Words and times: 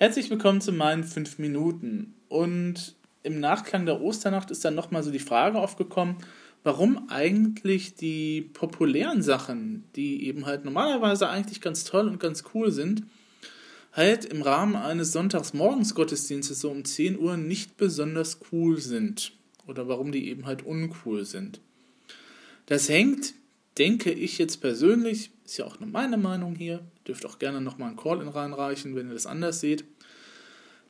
Herzlich 0.00 0.30
willkommen 0.30 0.60
zu 0.60 0.70
meinen 0.70 1.02
5 1.02 1.40
Minuten. 1.40 2.14
Und 2.28 2.94
im 3.24 3.40
Nachklang 3.40 3.84
der 3.84 4.00
Osternacht 4.00 4.52
ist 4.52 4.64
dann 4.64 4.76
nochmal 4.76 5.02
so 5.02 5.10
die 5.10 5.18
Frage 5.18 5.58
aufgekommen, 5.58 6.18
warum 6.62 7.08
eigentlich 7.08 7.96
die 7.96 8.42
populären 8.42 9.22
Sachen, 9.22 9.82
die 9.96 10.24
eben 10.28 10.46
halt 10.46 10.64
normalerweise 10.64 11.28
eigentlich 11.28 11.60
ganz 11.60 11.82
toll 11.82 12.06
und 12.06 12.20
ganz 12.20 12.44
cool 12.54 12.70
sind, 12.70 13.02
halt 13.92 14.24
im 14.24 14.42
Rahmen 14.42 14.76
eines 14.76 15.10
Sonntagsmorgensgottesdienstes 15.10 16.60
so 16.60 16.70
um 16.70 16.84
10 16.84 17.18
Uhr 17.18 17.36
nicht 17.36 17.76
besonders 17.76 18.38
cool 18.52 18.78
sind. 18.78 19.32
Oder 19.66 19.88
warum 19.88 20.12
die 20.12 20.28
eben 20.28 20.46
halt 20.46 20.64
uncool 20.64 21.24
sind. 21.24 21.60
Das 22.66 22.88
hängt, 22.88 23.34
denke 23.78 24.10
ich 24.10 24.38
jetzt 24.38 24.60
persönlich, 24.60 25.30
ist 25.44 25.58
ja 25.58 25.64
auch 25.64 25.78
nur 25.80 25.88
meine 25.88 26.16
Meinung 26.16 26.54
hier, 26.54 26.80
dürft 27.06 27.24
auch 27.24 27.38
gerne 27.38 27.60
nochmal 27.60 27.88
einen 27.88 27.96
Call-in 27.96 28.28
reinreichen, 28.28 28.96
wenn 28.96 29.08
ihr 29.08 29.14
das 29.14 29.26
anders 29.26 29.60
seht. 29.60 29.84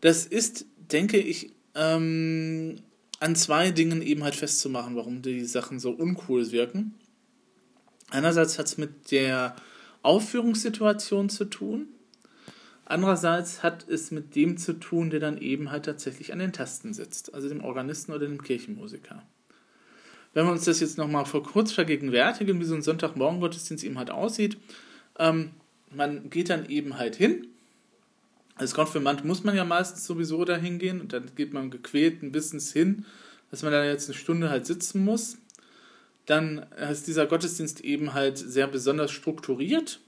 Das 0.00 0.26
ist, 0.26 0.66
denke 0.76 1.18
ich, 1.18 1.52
ähm, 1.74 2.76
an 3.20 3.36
zwei 3.36 3.70
Dingen 3.70 4.02
eben 4.02 4.24
halt 4.24 4.36
festzumachen, 4.36 4.96
warum 4.96 5.22
die 5.22 5.44
Sachen 5.44 5.80
so 5.80 5.90
uncool 5.90 6.50
wirken. 6.50 6.94
Einerseits 8.10 8.58
hat 8.58 8.66
es 8.66 8.78
mit 8.78 9.10
der 9.10 9.56
Aufführungssituation 10.02 11.28
zu 11.28 11.44
tun. 11.44 11.88
Andererseits 12.84 13.62
hat 13.62 13.86
es 13.86 14.10
mit 14.10 14.34
dem 14.34 14.56
zu 14.56 14.72
tun, 14.72 15.10
der 15.10 15.20
dann 15.20 15.36
eben 15.36 15.70
halt 15.70 15.84
tatsächlich 15.84 16.32
an 16.32 16.38
den 16.38 16.54
Tasten 16.54 16.94
sitzt, 16.94 17.34
also 17.34 17.48
dem 17.48 17.62
Organisten 17.62 18.12
oder 18.12 18.26
dem 18.26 18.40
Kirchenmusiker. 18.40 19.22
Wenn 20.34 20.46
wir 20.46 20.52
uns 20.52 20.64
das 20.64 20.80
jetzt 20.80 20.98
nochmal 20.98 21.24
vor 21.24 21.42
kurz 21.42 21.72
vergegenwärtigen, 21.72 22.60
wie 22.60 22.64
so 22.64 22.74
ein 22.74 22.82
Sonntagmorgen-Gottesdienst 22.82 23.84
eben 23.84 23.98
halt 23.98 24.10
aussieht, 24.10 24.56
ähm, 25.18 25.50
man 25.90 26.30
geht 26.30 26.50
dann 26.50 26.68
eben 26.68 26.98
halt 26.98 27.16
hin. 27.16 27.46
Als 28.56 28.74
Konfirmand 28.74 29.24
muss 29.24 29.44
man 29.44 29.56
ja 29.56 29.64
meistens 29.64 30.04
sowieso 30.04 30.44
dahin 30.44 30.78
gehen 30.78 31.00
und 31.00 31.12
dann 31.12 31.30
geht 31.36 31.52
man 31.52 31.70
gequält 31.70 32.22
ein 32.22 32.32
bisschen 32.32 32.60
hin, 32.60 33.06
dass 33.50 33.62
man 33.62 33.72
da 33.72 33.84
jetzt 33.84 34.08
eine 34.08 34.18
Stunde 34.18 34.50
halt 34.50 34.66
sitzen 34.66 35.04
muss. 35.04 35.38
Dann 36.26 36.66
ist 36.90 37.06
dieser 37.06 37.26
Gottesdienst 37.26 37.80
eben 37.80 38.12
halt 38.12 38.36
sehr 38.36 38.66
besonders 38.66 39.12
strukturiert. 39.12 40.00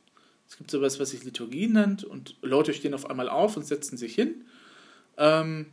Es 0.48 0.58
gibt 0.58 0.70
sowas, 0.70 1.00
was 1.00 1.10
sich 1.10 1.24
Liturgie 1.24 1.68
nennt 1.68 2.04
und 2.04 2.36
Leute 2.42 2.74
stehen 2.74 2.92
auf 2.92 3.08
einmal 3.08 3.28
auf 3.28 3.56
und 3.56 3.66
setzen 3.66 3.96
sich 3.96 4.16
hin. 4.16 4.44
Ähm, 5.16 5.66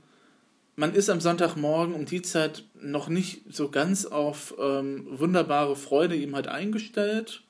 man 0.78 0.94
ist 0.94 1.10
am 1.10 1.20
Sonntagmorgen 1.20 1.94
um 1.96 2.06
die 2.06 2.22
Zeit 2.22 2.64
noch 2.80 3.10
nicht 3.10 3.42
so 3.50 3.70
ganz 3.70 4.06
auf 4.06 4.56
ähm, 4.60 5.08
wunderbare 5.10 5.76
Freude 5.76 6.16
eben 6.16 6.36
halt 6.36 6.48
eingestellt. 6.48 7.44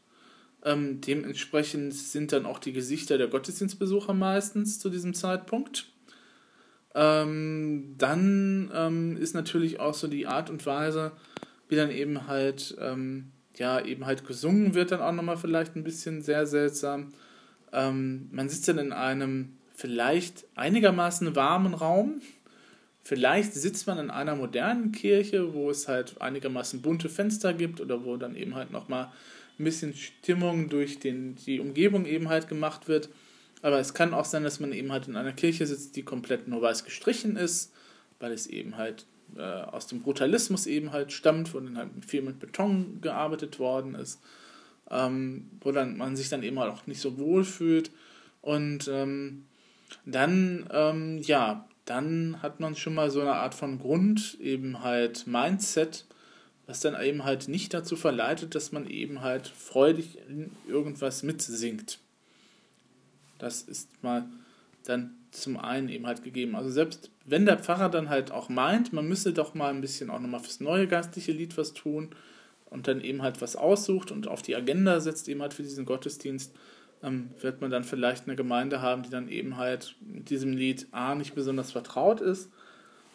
Ähm, 0.64 1.02
dementsprechend 1.02 1.94
sind 1.94 2.32
dann 2.32 2.46
auch 2.46 2.58
die 2.58 2.72
Gesichter 2.72 3.18
der 3.18 3.28
Gottesdienstbesucher 3.28 4.14
meistens 4.14 4.80
zu 4.80 4.90
diesem 4.90 5.14
Zeitpunkt. 5.14 5.92
Ähm, 6.96 7.96
dann 7.98 8.72
ähm, 8.74 9.18
ist 9.18 9.36
natürlich 9.36 9.82
auch 9.82 9.94
so 9.94 10.08
die 10.08 10.26
Art 10.26 10.50
und 10.50 10.66
Weise, 10.66 11.12
wie 11.68 11.76
dann 11.76 11.92
eben 11.92 12.28
halt 12.28 12.78
ähm, 12.80 13.34
ja, 13.58 13.84
eben 13.84 14.06
halt 14.06 14.26
gesungen 14.26 14.74
wird, 14.74 14.92
dann 14.92 15.02
auch 15.02 15.12
nochmal 15.12 15.38
vielleicht 15.38 15.76
ein 15.76 15.84
bisschen 15.84 16.22
sehr 16.22 16.48
seltsam. 16.48 17.12
Ähm, 17.74 18.30
man 18.32 18.48
sitzt 18.48 18.70
dann 18.70 18.78
in 18.78 18.94
einem 18.94 19.58
vielleicht 19.76 20.46
einigermaßen 20.56 21.36
warmen 21.36 21.74
Raum. 21.74 22.22
Vielleicht 23.08 23.54
sitzt 23.54 23.88
man 23.88 24.00
in 24.00 24.12
einer 24.12 24.36
modernen 24.36 24.92
Kirche, 24.92 25.54
wo 25.54 25.70
es 25.70 25.88
halt 25.88 26.20
einigermaßen 26.20 26.82
bunte 26.82 27.08
Fenster 27.08 27.54
gibt 27.54 27.80
oder 27.80 28.04
wo 28.04 28.18
dann 28.18 28.36
eben 28.36 28.54
halt 28.54 28.72
nochmal 28.72 29.14
ein 29.58 29.64
bisschen 29.64 29.94
Stimmung 29.94 30.68
durch 30.68 31.00
den, 31.00 31.36
die 31.36 31.62
Umgebung 31.62 32.06
eben 32.06 32.28
halt 32.28 32.50
gemacht 32.50 32.90
wird. 32.90 33.08
Aber 33.62 33.80
es 33.80 33.94
kann 33.94 34.14
auch 34.14 34.26
sein, 34.26 34.44
dass 34.44 34.60
man 34.60 34.74
eben 34.74 34.92
halt 34.92 35.08
in 35.08 35.16
einer 35.16 35.32
Kirche 35.32 35.66
sitzt, 35.66 35.96
die 35.96 36.04
komplett 36.04 36.50
nur 36.50 36.62
weiß 36.62 36.84
gestrichen 36.84 37.38
ist, 37.38 37.72
weil 38.20 38.34
es 38.34 38.46
eben 38.46 38.76
halt 38.76 39.06
äh, 39.38 39.42
aus 39.42 39.88
dem 39.88 40.02
Brutalismus 40.02 40.68
eben 40.68 40.92
halt 40.92 41.14
stammt, 41.14 41.54
wo 41.54 41.62
dann 41.62 41.78
halt 41.78 41.92
viel 42.06 42.24
mit 42.24 42.42
Beton 42.42 43.00
gearbeitet 43.00 43.58
worden 43.58 43.96
ist, 43.96 44.20
ähm, 44.92 45.50
wo 45.62 45.72
dann 45.72 45.96
man 45.96 46.18
sich 46.18 46.28
dann 46.28 46.44
eben 46.44 46.60
halt 46.60 46.74
auch 46.74 46.86
nicht 46.88 47.00
so 47.00 47.18
wohl 47.18 47.46
fühlt. 47.46 47.90
Und 48.42 48.90
ähm, 48.90 49.46
dann, 50.06 50.68
ähm, 50.74 51.20
ja, 51.20 51.67
dann 51.88 52.42
hat 52.42 52.60
man 52.60 52.76
schon 52.76 52.94
mal 52.94 53.10
so 53.10 53.22
eine 53.22 53.34
Art 53.34 53.56
von 53.56 53.80
Grund, 53.80 54.38
eben 54.42 54.84
halt 54.84 55.26
Mindset, 55.26 56.06
was 56.68 56.82
dann 56.82 57.02
eben 57.02 57.24
halt 57.24 57.48
nicht 57.48 57.74
dazu 57.74 57.96
verleitet, 57.96 58.56
dass 58.56 58.74
man 58.74 58.88
eben 58.88 59.22
halt 59.22 59.48
freudig 59.48 60.20
in 60.28 60.52
irgendwas 60.68 61.24
mitsingt. 61.24 62.00
Das 63.40 63.62
ist 63.62 63.90
mal 64.04 64.26
dann 64.84 65.16
zum 65.32 65.58
einen 65.58 65.88
eben 65.88 66.08
halt 66.08 66.24
gegeben. 66.24 66.56
Also 66.56 66.70
selbst 66.70 67.10
wenn 67.26 67.46
der 67.46 67.58
Pfarrer 67.58 67.90
dann 67.90 68.10
halt 68.10 68.32
auch 68.32 68.50
meint, 68.50 68.92
man 68.92 69.08
müsse 69.08 69.32
doch 69.32 69.54
mal 69.54 69.70
ein 69.70 69.82
bisschen 69.82 70.10
auch 70.10 70.20
nochmal 70.20 70.42
fürs 70.42 70.60
neue 70.60 70.88
geistliche 70.88 71.32
Lied 71.32 71.58
was 71.58 71.74
tun 71.74 72.10
und 72.66 72.90
dann 72.90 73.00
eben 73.00 73.22
halt 73.22 73.42
was 73.42 73.56
aussucht 73.56 74.12
und 74.12 74.28
auf 74.28 74.42
die 74.42 74.56
Agenda 74.56 75.00
setzt 75.00 75.30
eben 75.30 75.42
halt 75.42 75.54
für 75.54 75.64
diesen 75.64 75.86
Gottesdienst, 75.86 76.54
ähm, 77.04 77.30
wird 77.42 77.62
man 77.62 77.72
dann 77.72 77.84
vielleicht 77.84 78.28
eine 78.28 78.36
Gemeinde 78.36 78.82
haben, 78.82 79.04
die 79.04 79.10
dann 79.10 79.28
eben 79.28 79.58
halt 79.58 79.96
mit 80.00 80.30
diesem 80.30 80.54
Lied 80.54 80.88
A 80.92 81.16
nicht 81.16 81.36
besonders 81.36 81.72
vertraut 81.72 82.22
ist 82.22 82.50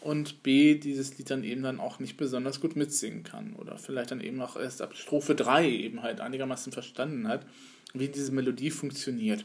und 0.01 0.43
B 0.43 0.75
dieses 0.75 1.19
Lied 1.19 1.31
dann 1.31 1.45
eben 1.45 1.63
dann 1.63 1.81
auch 1.81 1.99
nicht 1.99 2.17
besonders 2.17 2.61
gut 2.61 2.77
mitsingen 2.77 3.23
kann 3.23 3.55
oder 3.55 3.79
vielleicht 3.79 4.11
dann 4.11 4.21
eben 4.21 4.41
auch 4.41 4.57
erst 4.57 4.83
ab 4.83 4.95
Strophe 4.95 5.35
3 5.35 5.69
eben 5.69 6.03
halt 6.03 6.21
einigermaßen 6.21 6.73
verstanden 6.73 7.29
hat, 7.29 7.47
wie 7.95 8.09
diese 8.09 8.33
Melodie 8.33 8.71
funktioniert. 8.71 9.45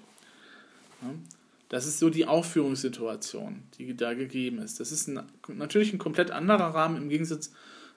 Ja. 1.02 1.10
Das 1.70 1.86
ist 1.86 2.00
so 2.00 2.10
die 2.10 2.26
Aufführungssituation, 2.26 3.64
die 3.78 3.96
da 3.96 4.14
gegeben 4.14 4.60
ist. 4.60 4.80
Das 4.80 4.92
ist 4.92 5.08
ein, 5.08 5.22
natürlich 5.50 5.92
ein 5.94 6.00
komplett 6.00 6.32
anderer 6.32 6.74
Rahmen 6.74 6.96
im 6.96 7.10
Gegensatz 7.10 7.52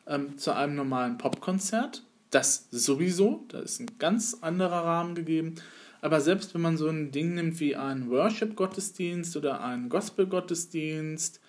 ähm, 0.06 0.36
zu 0.38 0.54
einem 0.54 0.74
normalen 0.74 1.18
Popkonzert. 1.18 2.02
Das 2.30 2.66
sowieso, 2.70 3.44
da 3.48 3.60
ist 3.60 3.80
ein 3.80 3.90
ganz 3.98 4.38
anderer 4.40 4.84
Rahmen 4.84 5.14
gegeben. 5.14 5.54
Aber 6.00 6.20
selbst 6.20 6.54
wenn 6.54 6.62
man 6.62 6.76
so 6.76 6.88
ein 6.88 7.10
Ding 7.10 7.34
nimmt 7.34 7.60
wie 7.60 7.76
einen 7.76 8.10
Worship-Gottesdienst 8.10 9.36
oder 9.36 9.62
einen 9.62 9.88
Gospel-Gottesdienst 9.88 11.40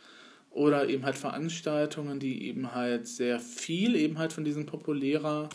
oder 0.49 0.89
eben 0.89 1.05
halt 1.05 1.17
Veranstaltungen, 1.17 2.19
die 2.19 2.47
eben 2.47 2.73
halt 2.73 3.07
sehr 3.07 3.39
viel 3.39 3.95
eben 3.95 4.17
halt 4.17 4.33
von 4.33 4.43
diesen 4.43 4.65
populärer, 4.65 5.49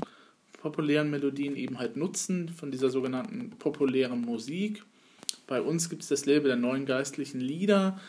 populären 0.60 1.10
Melodien 1.10 1.56
eben 1.56 1.78
halt 1.78 1.96
nutzen, 1.96 2.48
von 2.48 2.70
dieser 2.70 2.88
sogenannten 2.88 3.50
populären 3.58 4.22
Musik, 4.22 4.82
bei 5.46 5.60
uns 5.60 5.88
gibt 5.88 6.02
es 6.02 6.08
das 6.08 6.26
Label 6.26 6.48
der 6.48 6.56
neuen 6.56 6.86
geistlichen 6.86 7.40
Lieder. 7.40 8.00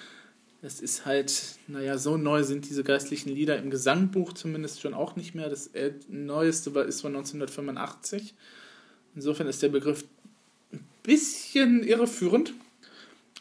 Das 0.61 0.81
ist 0.81 1.05
halt, 1.05 1.59
naja, 1.67 1.97
so 1.97 2.17
neu 2.17 2.43
sind 2.43 2.67
diese 2.67 2.83
geistlichen 2.83 3.29
Lieder 3.29 3.59
im 3.59 3.69
Gesangbuch 3.69 4.33
zumindest 4.33 4.81
schon 4.81 4.95
auch 4.95 5.15
nicht 5.15 5.35
mehr. 5.35 5.49
Das 5.49 5.69
neueste 6.09 6.71
ist 6.81 7.01
von 7.01 7.15
1985. 7.15 8.33
Insofern 9.13 9.47
ist 9.47 9.61
der 9.61 9.69
Begriff 9.69 10.03
bisschen 11.07 11.83
irreführend, 11.83 12.53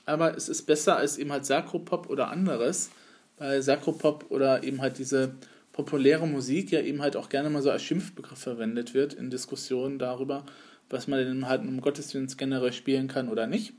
aber 0.05 0.37
es 0.37 0.49
ist 0.49 0.63
besser 0.63 0.97
als 0.97 1.19
eben 1.19 1.33
halt 1.33 1.45
Sakropop 1.45 2.09
oder 2.09 2.29
anderes, 2.29 2.91
weil 3.39 3.61
Sakropop 3.61 4.27
oder 4.31 4.63
eben 4.63 4.81
halt 4.81 4.99
diese 4.99 5.35
populäre 5.73 6.29
Musik 6.29 6.71
ja 6.71 6.81
eben 6.81 7.03
halt 7.03 7.17
auch 7.17 7.29
gerne 7.29 7.51
mal 7.51 7.63
so 7.63 7.73
als 7.73 7.83
Schimpfbegriff 7.83 8.39
verwendet 8.39 8.95
wird 8.95 9.15
in 9.15 9.31
Diskussionen 9.31 9.99
darüber, 9.99 10.47
was 10.89 11.09
man 11.09 11.19
denn 11.19 11.49
halt 11.49 11.65
im 11.65 11.81
Gottesdienst 11.81 12.39
generell 12.39 12.73
spielen 12.73 13.09
kann 13.09 13.29
oder 13.29 13.49
nicht. 13.49 13.73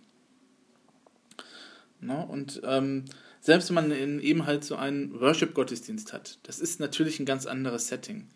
Ne? 2.02 2.26
Und 2.28 2.62
ähm, 2.66 3.06
selbst 3.40 3.70
wenn 3.70 3.76
man 3.76 4.20
eben 4.20 4.46
halt 4.46 4.66
so 4.66 4.76
einen 4.76 5.18
Worship-Gottesdienst 5.18 6.12
hat, 6.12 6.40
das 6.44 6.60
ist 6.60 6.82
natürlich 6.82 7.22
ein 7.22 7.26
ganz 7.26 7.46
anderes 7.46 7.88
Setting. 7.88 8.28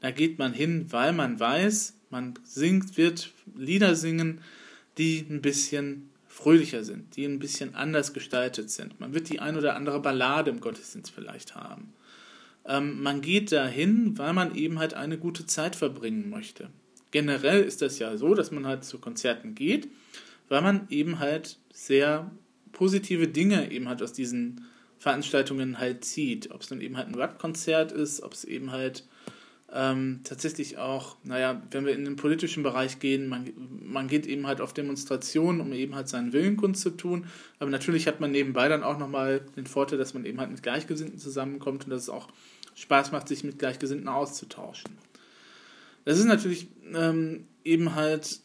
Da 0.00 0.10
geht 0.10 0.40
man 0.40 0.52
hin, 0.52 0.86
weil 0.90 1.12
man 1.12 1.38
weiß, 1.38 1.94
man 2.10 2.34
singt, 2.42 2.96
wird 2.96 3.30
Lieder 3.54 3.94
singen, 3.94 4.40
die 4.98 5.26
ein 5.28 5.42
bisschen 5.42 6.10
fröhlicher 6.26 6.84
sind, 6.84 7.16
die 7.16 7.24
ein 7.24 7.38
bisschen 7.38 7.74
anders 7.74 8.12
gestaltet 8.12 8.70
sind. 8.70 9.00
Man 9.00 9.14
wird 9.14 9.28
die 9.30 9.40
ein 9.40 9.56
oder 9.56 9.74
andere 9.74 10.00
Ballade 10.00 10.50
im 10.50 10.60
Gottesdienst 10.60 11.10
vielleicht 11.10 11.54
haben. 11.54 11.92
Ähm, 12.66 13.02
man 13.02 13.20
geht 13.20 13.52
dahin, 13.52 14.18
weil 14.18 14.32
man 14.32 14.54
eben 14.54 14.78
halt 14.78 14.94
eine 14.94 15.18
gute 15.18 15.46
Zeit 15.46 15.76
verbringen 15.76 16.28
möchte. 16.28 16.68
Generell 17.10 17.62
ist 17.62 17.80
das 17.82 17.98
ja 17.98 18.16
so, 18.16 18.34
dass 18.34 18.50
man 18.50 18.66
halt 18.66 18.84
zu 18.84 18.98
Konzerten 18.98 19.54
geht, 19.54 19.88
weil 20.48 20.60
man 20.62 20.86
eben 20.90 21.18
halt 21.18 21.58
sehr 21.72 22.30
positive 22.72 23.28
Dinge 23.28 23.70
eben 23.70 23.88
halt 23.88 24.02
aus 24.02 24.12
diesen 24.12 24.66
Veranstaltungen 24.98 25.78
halt 25.78 26.04
zieht. 26.04 26.50
Ob 26.50 26.62
es 26.62 26.68
dann 26.68 26.80
eben 26.80 26.96
halt 26.96 27.08
ein 27.08 27.14
Rockkonzert 27.14 27.92
ist, 27.92 28.22
ob 28.22 28.32
es 28.32 28.44
eben 28.44 28.72
halt 28.72 29.04
ähm, 29.72 30.20
tatsächlich 30.24 30.78
auch, 30.78 31.16
naja, 31.24 31.60
wenn 31.70 31.84
wir 31.84 31.94
in 31.94 32.04
den 32.04 32.16
politischen 32.16 32.62
Bereich 32.62 32.98
gehen, 33.00 33.28
man, 33.28 33.50
man 33.82 34.08
geht 34.08 34.26
eben 34.26 34.46
halt 34.46 34.60
auf 34.60 34.72
Demonstrationen, 34.72 35.60
um 35.60 35.72
eben 35.72 35.94
halt 35.94 36.08
seinen 36.08 36.32
Willen 36.32 36.74
zu 36.74 36.90
tun. 36.90 37.26
Aber 37.58 37.70
natürlich 37.70 38.06
hat 38.06 38.20
man 38.20 38.30
nebenbei 38.30 38.68
dann 38.68 38.82
auch 38.82 38.98
nochmal 38.98 39.40
den 39.56 39.66
Vorteil, 39.66 39.98
dass 39.98 40.14
man 40.14 40.24
eben 40.24 40.38
halt 40.40 40.50
mit 40.50 40.62
Gleichgesinnten 40.62 41.18
zusammenkommt 41.18 41.84
und 41.84 41.90
dass 41.90 42.02
es 42.02 42.10
auch 42.10 42.28
Spaß 42.74 43.12
macht, 43.12 43.28
sich 43.28 43.42
mit 43.42 43.58
Gleichgesinnten 43.58 44.08
auszutauschen. 44.08 44.90
Das 46.04 46.18
ist 46.18 46.26
natürlich 46.26 46.68
ähm, 46.94 47.46
eben 47.64 47.94
halt 47.94 48.40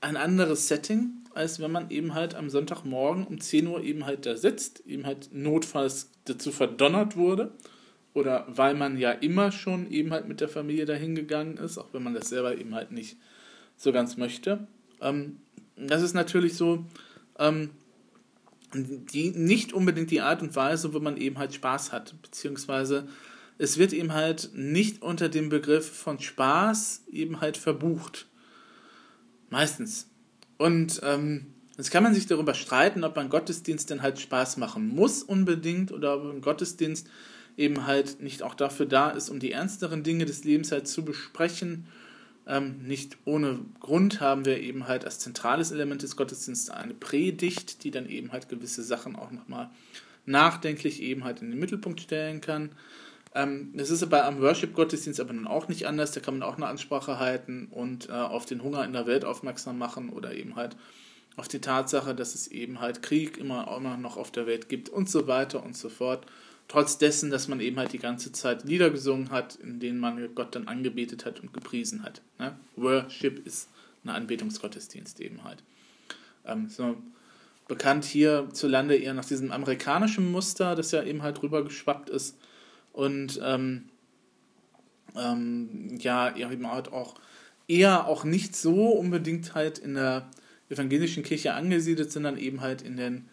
ein 0.00 0.16
anderes 0.16 0.68
Setting 0.68 1.24
als 1.34 1.60
wenn 1.60 1.72
man 1.72 1.90
eben 1.90 2.14
halt 2.14 2.34
am 2.34 2.48
Sonntagmorgen 2.48 3.26
um 3.26 3.40
10 3.40 3.66
Uhr 3.66 3.82
eben 3.82 4.06
halt 4.06 4.24
da 4.26 4.36
sitzt, 4.36 4.86
eben 4.86 5.04
halt 5.04 5.30
notfalls 5.32 6.10
dazu 6.24 6.52
verdonnert 6.52 7.16
wurde 7.16 7.52
oder 8.14 8.46
weil 8.48 8.74
man 8.74 8.96
ja 8.96 9.10
immer 9.10 9.52
schon 9.52 9.90
eben 9.90 10.12
halt 10.12 10.26
mit 10.26 10.40
der 10.40 10.48
Familie 10.48 10.86
dahin 10.86 11.14
gegangen 11.14 11.58
ist, 11.58 11.76
auch 11.78 11.92
wenn 11.92 12.02
man 12.02 12.14
das 12.14 12.28
selber 12.28 12.56
eben 12.56 12.74
halt 12.74 12.92
nicht 12.92 13.18
so 13.76 13.92
ganz 13.92 14.16
möchte. 14.16 14.66
Ähm, 15.00 15.38
das 15.76 16.02
ist 16.02 16.14
natürlich 16.14 16.54
so 16.54 16.86
ähm, 17.38 17.70
die, 18.72 19.30
nicht 19.30 19.72
unbedingt 19.72 20.10
die 20.10 20.20
Art 20.20 20.42
und 20.42 20.54
Weise, 20.54 20.94
wo 20.94 21.00
man 21.00 21.16
eben 21.16 21.38
halt 21.38 21.54
Spaß 21.54 21.92
hat, 21.92 22.14
beziehungsweise 22.22 23.08
es 23.58 23.78
wird 23.78 23.92
eben 23.92 24.12
halt 24.12 24.50
nicht 24.54 25.02
unter 25.02 25.28
dem 25.28 25.48
Begriff 25.48 25.88
von 25.88 26.18
Spaß 26.20 27.04
eben 27.10 27.40
halt 27.40 27.56
verbucht. 27.56 28.26
Meistens. 29.50 30.08
Und 30.58 31.00
ähm, 31.04 31.46
jetzt 31.76 31.90
kann 31.90 32.02
man 32.02 32.14
sich 32.14 32.26
darüber 32.26 32.54
streiten, 32.54 33.04
ob 33.04 33.16
ein 33.16 33.28
Gottesdienst 33.28 33.90
denn 33.90 34.02
halt 34.02 34.18
Spaß 34.18 34.56
machen 34.56 34.88
muss 34.88 35.22
unbedingt 35.22 35.92
oder 35.92 36.16
ob 36.16 36.32
ein 36.32 36.40
Gottesdienst 36.40 37.08
eben 37.56 37.86
halt 37.86 38.20
nicht 38.20 38.42
auch 38.42 38.54
dafür 38.54 38.86
da 38.86 39.10
ist, 39.10 39.30
um 39.30 39.38
die 39.40 39.52
ernsteren 39.52 40.02
Dinge 40.02 40.24
des 40.24 40.44
Lebens 40.44 40.72
halt 40.72 40.88
zu 40.88 41.04
besprechen. 41.04 41.86
Ähm, 42.46 42.82
nicht 42.82 43.16
ohne 43.24 43.60
Grund 43.80 44.20
haben 44.20 44.44
wir 44.44 44.60
eben 44.60 44.86
halt 44.86 45.04
als 45.04 45.18
zentrales 45.18 45.70
Element 45.70 46.02
des 46.02 46.16
Gottesdienstes 46.16 46.70
eine 46.70 46.94
Predigt, 46.94 47.84
die 47.84 47.90
dann 47.90 48.08
eben 48.08 48.32
halt 48.32 48.48
gewisse 48.48 48.82
Sachen 48.82 49.16
auch 49.16 49.30
nochmal 49.30 49.70
nachdenklich 50.26 51.02
eben 51.02 51.24
halt 51.24 51.42
in 51.42 51.50
den 51.50 51.58
Mittelpunkt 51.58 52.00
stellen 52.00 52.40
kann. 52.40 52.70
Ähm, 53.34 53.72
das 53.74 53.90
ist 53.90 54.08
bei 54.10 54.22
einem 54.22 54.40
Worship-Gottesdienst 54.40 55.20
aber 55.20 55.32
nun 55.32 55.46
auch 55.46 55.68
nicht 55.68 55.86
anders. 55.86 56.12
Da 56.12 56.20
kann 56.20 56.38
man 56.38 56.48
auch 56.48 56.56
eine 56.56 56.66
Ansprache 56.66 57.18
halten 57.18 57.68
und 57.70 58.08
äh, 58.08 58.12
auf 58.12 58.46
den 58.46 58.62
Hunger 58.62 58.84
in 58.84 58.92
der 58.92 59.06
Welt 59.06 59.24
aufmerksam 59.24 59.78
machen 59.78 60.10
oder 60.10 60.34
eben 60.34 60.56
halt 60.56 60.76
auf 61.36 61.48
die 61.48 61.60
Tatsache, 61.60 62.14
dass 62.14 62.34
es 62.34 62.46
eben 62.48 62.80
halt 62.80 63.02
Krieg 63.02 63.38
immer, 63.38 63.74
immer 63.76 63.96
noch 63.96 64.16
auf 64.16 64.30
der 64.30 64.46
Welt 64.46 64.68
gibt 64.68 64.88
und 64.88 65.08
so 65.08 65.26
weiter 65.26 65.64
und 65.64 65.76
so 65.76 65.88
fort. 65.88 66.26
Trotz 66.68 66.98
dessen, 66.98 67.30
dass 67.30 67.46
man 67.46 67.60
eben 67.60 67.78
halt 67.78 67.92
die 67.92 67.98
ganze 67.98 68.32
Zeit 68.32 68.64
Lieder 68.64 68.90
gesungen 68.90 69.30
hat, 69.30 69.56
in 69.56 69.80
denen 69.80 69.98
man 69.98 70.34
Gott 70.34 70.54
dann 70.54 70.66
angebetet 70.66 71.26
hat 71.26 71.40
und 71.40 71.52
gepriesen 71.52 72.02
hat. 72.02 72.22
Ne? 72.38 72.56
Worship 72.76 73.46
ist 73.46 73.68
ein 74.04 74.10
Anbetungsgottesdienst 74.10 75.20
eben 75.20 75.44
halt. 75.44 75.62
Ähm, 76.46 76.68
so 76.68 76.96
bekannt 77.68 78.04
hierzulande 78.04 78.96
eher 78.96 79.14
nach 79.14 79.24
diesem 79.24 79.52
amerikanischen 79.52 80.30
Muster, 80.30 80.74
das 80.74 80.90
ja 80.90 81.02
eben 81.02 81.22
halt 81.22 81.42
rübergeschwappt 81.42 82.10
ist 82.10 82.36
und 82.92 83.40
ähm, 83.42 83.88
ähm, 85.16 85.96
ja, 85.98 86.34
eben 86.36 86.70
halt 86.70 86.92
auch 86.92 87.14
eher 87.68 88.06
auch 88.06 88.24
nicht 88.24 88.56
so 88.56 88.88
unbedingt 88.90 89.54
halt 89.54 89.78
in 89.78 89.94
der 89.94 90.28
evangelischen 90.68 91.22
Kirche 91.22 91.54
angesiedelt, 91.54 92.12
sondern 92.12 92.36
eben 92.36 92.60
halt 92.60 92.82
in 92.82 92.96
den 92.96 93.28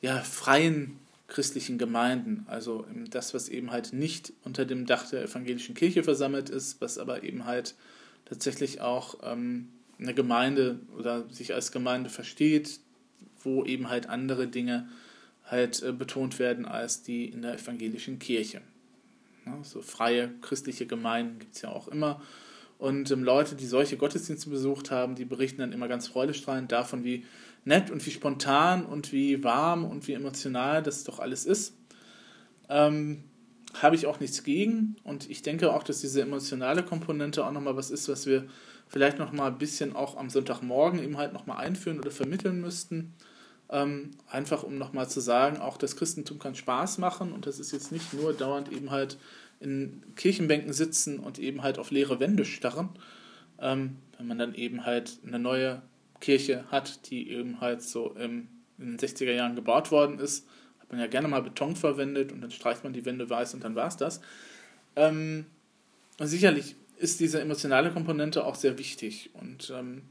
ja, 0.00 0.18
freien 0.20 0.98
christlichen 1.30 1.78
Gemeinden. 1.78 2.44
Also 2.48 2.86
das, 3.08 3.32
was 3.32 3.48
eben 3.48 3.70
halt 3.70 3.94
nicht 3.94 4.34
unter 4.44 4.66
dem 4.66 4.84
Dach 4.84 5.08
der 5.08 5.22
evangelischen 5.22 5.74
Kirche 5.74 6.02
versammelt 6.02 6.50
ist, 6.50 6.80
was 6.80 6.98
aber 6.98 7.22
eben 7.22 7.46
halt 7.46 7.74
tatsächlich 8.26 8.80
auch 8.82 9.16
ähm, 9.22 9.68
eine 9.98 10.12
Gemeinde 10.12 10.80
oder 10.98 11.28
sich 11.30 11.54
als 11.54 11.72
Gemeinde 11.72 12.10
versteht, 12.10 12.80
wo 13.42 13.64
eben 13.64 13.88
halt 13.88 14.08
andere 14.08 14.46
Dinge 14.46 14.88
halt 15.44 15.82
äh, 15.82 15.92
betont 15.92 16.38
werden 16.38 16.66
als 16.66 17.02
die 17.02 17.26
in 17.26 17.42
der 17.42 17.54
evangelischen 17.54 18.18
Kirche. 18.18 18.60
Ja, 19.46 19.58
so 19.62 19.80
freie 19.80 20.30
christliche 20.42 20.86
Gemeinden 20.86 21.38
gibt 21.38 21.56
es 21.56 21.62
ja 21.62 21.70
auch 21.70 21.88
immer. 21.88 22.20
Und 22.78 23.10
ähm, 23.10 23.22
Leute, 23.22 23.56
die 23.56 23.66
solche 23.66 23.96
Gottesdienste 23.96 24.48
besucht 24.48 24.90
haben, 24.90 25.14
die 25.14 25.24
berichten 25.24 25.60
dann 25.60 25.72
immer 25.72 25.88
ganz 25.88 26.08
freudestrahlend 26.08 26.72
davon, 26.72 27.04
wie 27.04 27.24
nett 27.64 27.90
und 27.90 28.04
wie 28.06 28.10
spontan 28.10 28.84
und 28.84 29.12
wie 29.12 29.44
warm 29.44 29.84
und 29.84 30.08
wie 30.08 30.14
emotional 30.14 30.82
das 30.82 31.04
doch 31.04 31.18
alles 31.18 31.46
ist. 31.46 31.74
Ähm, 32.68 33.24
habe 33.80 33.94
ich 33.94 34.06
auch 34.06 34.20
nichts 34.20 34.42
gegen 34.42 34.96
und 35.04 35.30
ich 35.30 35.42
denke 35.42 35.72
auch, 35.72 35.82
dass 35.82 36.00
diese 36.00 36.22
emotionale 36.22 36.82
Komponente 36.82 37.44
auch 37.44 37.52
nochmal 37.52 37.76
was 37.76 37.90
ist, 37.90 38.08
was 38.08 38.26
wir 38.26 38.46
vielleicht 38.88 39.18
nochmal 39.18 39.52
ein 39.52 39.58
bisschen 39.58 39.94
auch 39.94 40.16
am 40.16 40.30
Sonntagmorgen 40.30 41.02
eben 41.02 41.16
halt 41.16 41.32
nochmal 41.32 41.58
einführen 41.58 42.00
oder 42.00 42.10
vermitteln 42.10 42.60
müssten. 42.60 43.14
Ähm, 43.68 44.10
einfach 44.28 44.64
um 44.64 44.78
nochmal 44.78 45.08
zu 45.08 45.20
sagen, 45.20 45.58
auch 45.58 45.76
das 45.76 45.94
Christentum 45.94 46.40
kann 46.40 46.56
Spaß 46.56 46.98
machen 46.98 47.32
und 47.32 47.46
das 47.46 47.60
ist 47.60 47.70
jetzt 47.70 47.92
nicht 47.92 48.12
nur 48.12 48.32
dauernd 48.32 48.72
eben 48.72 48.90
halt 48.90 49.16
in 49.60 50.02
Kirchenbänken 50.16 50.72
sitzen 50.72 51.20
und 51.20 51.38
eben 51.38 51.62
halt 51.62 51.78
auf 51.78 51.92
leere 51.92 52.18
Wände 52.18 52.44
starren, 52.44 52.88
ähm, 53.60 53.98
wenn 54.18 54.26
man 54.26 54.38
dann 54.38 54.54
eben 54.54 54.84
halt 54.84 55.20
eine 55.24 55.38
neue 55.38 55.82
Kirche 56.20 56.64
hat, 56.70 57.10
die 57.10 57.30
eben 57.30 57.60
halt 57.60 57.82
so 57.82 58.14
im, 58.14 58.48
in 58.78 58.96
den 58.96 58.98
60er 58.98 59.32
Jahren 59.32 59.56
gebaut 59.56 59.90
worden 59.90 60.18
ist, 60.18 60.46
hat 60.80 60.90
man 60.90 61.00
ja 61.00 61.06
gerne 61.06 61.28
mal 61.28 61.42
Beton 61.42 61.76
verwendet 61.76 62.32
und 62.32 62.40
dann 62.40 62.50
streicht 62.50 62.84
man 62.84 62.92
die 62.92 63.04
Wände 63.04 63.28
weiß 63.28 63.54
und 63.54 63.64
dann 63.64 63.74
war 63.74 63.88
es 63.88 63.96
das. 63.96 64.20
Ähm, 64.96 65.46
sicherlich 66.18 66.76
ist 66.98 67.20
diese 67.20 67.40
emotionale 67.40 67.90
Komponente 67.90 68.44
auch 68.44 68.54
sehr 68.54 68.78
wichtig 68.78 69.30
und 69.34 69.72
ähm, 69.74 70.02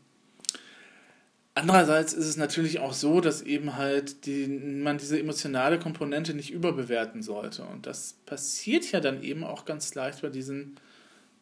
Andererseits 1.60 2.14
ist 2.14 2.26
es 2.26 2.38
natürlich 2.38 2.80
auch 2.80 2.94
so, 2.94 3.20
dass 3.20 3.42
eben 3.42 3.76
halt 3.76 4.26
die, 4.26 4.48
man 4.48 4.98
diese 4.98 5.20
emotionale 5.20 5.78
Komponente 5.78 6.34
nicht 6.34 6.52
überbewerten 6.52 7.22
sollte. 7.22 7.64
Und 7.64 7.86
das 7.86 8.16
passiert 8.26 8.90
ja 8.94 9.02
dann 9.02 9.24
eben 9.24 9.44
auch 9.44 9.66
ganz 9.66 9.94
leicht 9.94 10.22
bei 10.22 10.30
diesen 10.30 10.78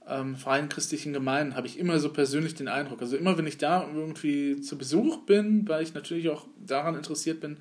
ähm, 0.07 0.35
freien 0.35 0.69
christlichen 0.69 1.13
Gemeinden, 1.13 1.55
habe 1.55 1.67
ich 1.67 1.77
immer 1.77 1.99
so 1.99 2.11
persönlich 2.11 2.55
den 2.55 2.67
Eindruck. 2.67 3.01
Also 3.01 3.17
immer, 3.17 3.37
wenn 3.37 3.47
ich 3.47 3.57
da 3.57 3.87
irgendwie 3.93 4.61
zu 4.61 4.77
Besuch 4.77 5.25
bin, 5.25 5.67
weil 5.67 5.83
ich 5.83 5.93
natürlich 5.93 6.29
auch 6.29 6.47
daran 6.65 6.95
interessiert 6.95 7.41
bin, 7.41 7.57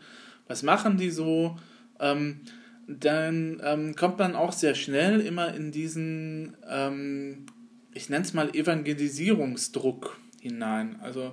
was 0.46 0.62
machen 0.62 0.96
die 0.96 1.10
so, 1.10 1.58
ähm, 2.00 2.40
dann 2.86 3.60
ähm, 3.64 3.96
kommt 3.96 4.18
man 4.18 4.36
auch 4.36 4.52
sehr 4.52 4.74
schnell 4.74 5.20
immer 5.20 5.54
in 5.54 5.72
diesen, 5.72 6.56
ähm, 6.68 7.46
ich 7.92 8.08
nenne 8.08 8.24
es 8.24 8.32
mal 8.32 8.54
Evangelisierungsdruck 8.54 10.18
hinein. 10.40 11.00
Also 11.00 11.32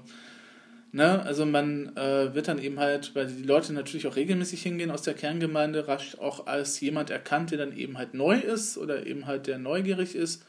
Ne? 0.94 1.24
Also 1.24 1.48
man 1.48 1.98
äh, 1.98 2.36
wird 2.36 2.48
dann 2.48 2.60
eben 2.60 2.80
halt, 2.80 3.16
weil 3.16 3.26
die 3.26 3.42
Leute 3.42 3.74
natürlich 3.74 4.06
auch 4.06 4.16
regelmäßig 4.16 4.62
hingehen 4.62 4.92
aus 4.92 5.02
der 5.02 5.16
Kerngemeinde, 5.16 5.88
rasch 5.88 6.20
auch 6.20 6.46
als 6.46 6.80
jemand 6.82 7.10
erkannt, 7.10 7.50
der 7.50 7.58
dann 7.58 7.76
eben 7.76 7.98
halt 7.98 8.14
neu 8.14 8.38
ist 8.38 8.78
oder 8.78 9.08
eben 9.08 9.26
halt 9.26 9.48
der 9.48 9.58
neugierig 9.58 10.14
ist. 10.14 10.46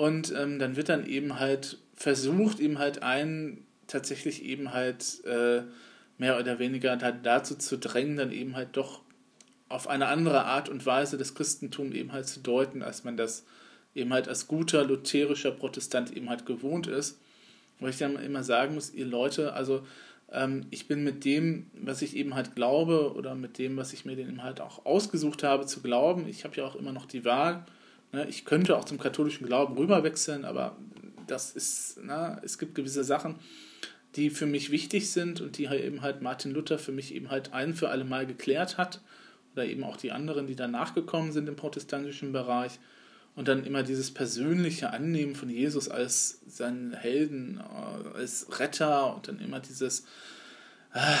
Und 0.00 0.32
ähm, 0.36 0.58
dann 0.58 0.76
wird 0.76 0.88
dann 0.88 1.06
eben 1.06 1.38
halt 1.38 1.78
versucht, 1.94 2.60
eben 2.60 2.78
halt 2.78 3.02
einen 3.02 3.66
tatsächlich 3.86 4.44
eben 4.44 4.72
halt 4.72 5.24
äh, 5.24 5.62
mehr 6.16 6.38
oder 6.38 6.58
weniger 6.58 6.96
dazu 6.96 7.56
zu 7.56 7.76
drängen, 7.76 8.16
dann 8.16 8.32
eben 8.32 8.56
halt 8.56 8.76
doch 8.76 9.02
auf 9.68 9.88
eine 9.88 10.06
andere 10.06 10.44
Art 10.44 10.68
und 10.68 10.86
Weise 10.86 11.18
das 11.18 11.34
Christentum 11.34 11.92
eben 11.92 12.12
halt 12.12 12.26
zu 12.26 12.40
deuten, 12.40 12.82
als 12.82 13.04
man 13.04 13.16
das 13.16 13.44
eben 13.94 14.12
halt 14.12 14.28
als 14.28 14.46
guter 14.46 14.84
lutherischer 14.84 15.50
Protestant 15.50 16.16
eben 16.16 16.28
halt 16.28 16.46
gewohnt 16.46 16.86
ist 16.86 17.18
wo 17.80 17.86
ich 17.86 17.98
dann 17.98 18.16
immer 18.16 18.44
sagen 18.44 18.74
muss, 18.74 18.92
ihr 18.92 19.06
Leute, 19.06 19.54
also 19.54 19.82
ähm, 20.30 20.66
ich 20.70 20.86
bin 20.86 21.02
mit 21.02 21.24
dem, 21.24 21.70
was 21.74 22.02
ich 22.02 22.16
eben 22.16 22.34
halt 22.34 22.54
glaube 22.54 23.14
oder 23.14 23.34
mit 23.34 23.58
dem, 23.58 23.76
was 23.76 23.92
ich 23.92 24.04
mir 24.04 24.16
eben 24.16 24.42
halt 24.42 24.60
auch 24.60 24.84
ausgesucht 24.84 25.42
habe 25.42 25.66
zu 25.66 25.80
glauben, 25.80 26.28
ich 26.28 26.44
habe 26.44 26.56
ja 26.56 26.64
auch 26.64 26.76
immer 26.76 26.92
noch 26.92 27.06
die 27.06 27.24
Wahl? 27.24 27.64
Ich 28.28 28.44
könnte 28.44 28.76
auch 28.76 28.84
zum 28.84 28.98
katholischen 28.98 29.46
Glauben 29.46 29.76
rüberwechseln, 29.76 30.44
aber 30.44 30.76
das 31.26 31.52
ist, 31.52 32.00
na, 32.02 32.40
es 32.42 32.58
gibt 32.58 32.74
gewisse 32.74 33.04
Sachen, 33.04 33.36
die 34.16 34.30
für 34.30 34.46
mich 34.46 34.70
wichtig 34.70 35.10
sind 35.10 35.40
und 35.40 35.58
die 35.58 35.66
eben 35.66 36.02
halt 36.02 36.22
Martin 36.22 36.52
Luther 36.52 36.78
für 36.78 36.92
mich 36.92 37.14
eben 37.14 37.30
halt 37.30 37.52
ein 37.52 37.74
für 37.74 37.90
alle 37.90 38.04
Mal 38.04 38.26
geklärt 38.26 38.76
hat. 38.78 39.00
Oder 39.54 39.66
eben 39.66 39.84
auch 39.84 39.96
die 39.96 40.12
anderen, 40.12 40.46
die 40.46 40.56
danach 40.56 40.94
gekommen 40.94 41.32
sind 41.32 41.48
im 41.48 41.56
protestantischen 41.56 42.32
Bereich. 42.32 42.78
Und 43.36 43.48
dann 43.48 43.64
immer 43.64 43.82
dieses 43.82 44.12
persönliche 44.12 44.90
Annehmen 44.90 45.34
von 45.34 45.48
Jesus 45.48 45.88
als 45.88 46.40
seinen 46.46 46.92
Helden, 46.92 47.60
äh, 47.60 48.18
als 48.18 48.58
Retter 48.58 49.14
und 49.14 49.28
dann 49.28 49.40
immer 49.40 49.60
dieses, 49.60 50.00
äh, 50.94 51.16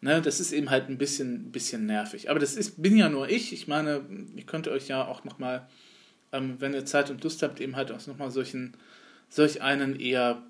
ne, 0.00 0.22
das 0.22 0.40
ist 0.40 0.52
eben 0.52 0.70
halt 0.70 0.88
ein 0.88 0.98
bisschen, 0.98 1.50
bisschen 1.50 1.86
nervig. 1.86 2.30
Aber 2.30 2.38
das 2.38 2.54
ist, 2.54 2.82
bin 2.82 2.96
ja 2.96 3.08
nur 3.08 3.28
ich. 3.28 3.52
Ich 3.52 3.68
meine, 3.68 4.04
ihr 4.34 4.44
könnt 4.44 4.68
euch 4.68 4.88
ja 4.88 5.06
auch 5.06 5.24
nochmal, 5.24 5.68
ähm, 6.32 6.56
wenn 6.58 6.74
ihr 6.74 6.84
Zeit 6.84 7.10
und 7.10 7.22
Lust 7.24 7.42
habt, 7.42 7.60
eben 7.60 7.76
halt 7.76 7.90
auch 7.92 8.06
nochmal 8.06 8.30
solchen, 8.30 8.76
solch 9.28 9.62
einen 9.62 9.98
eher, 9.98 10.42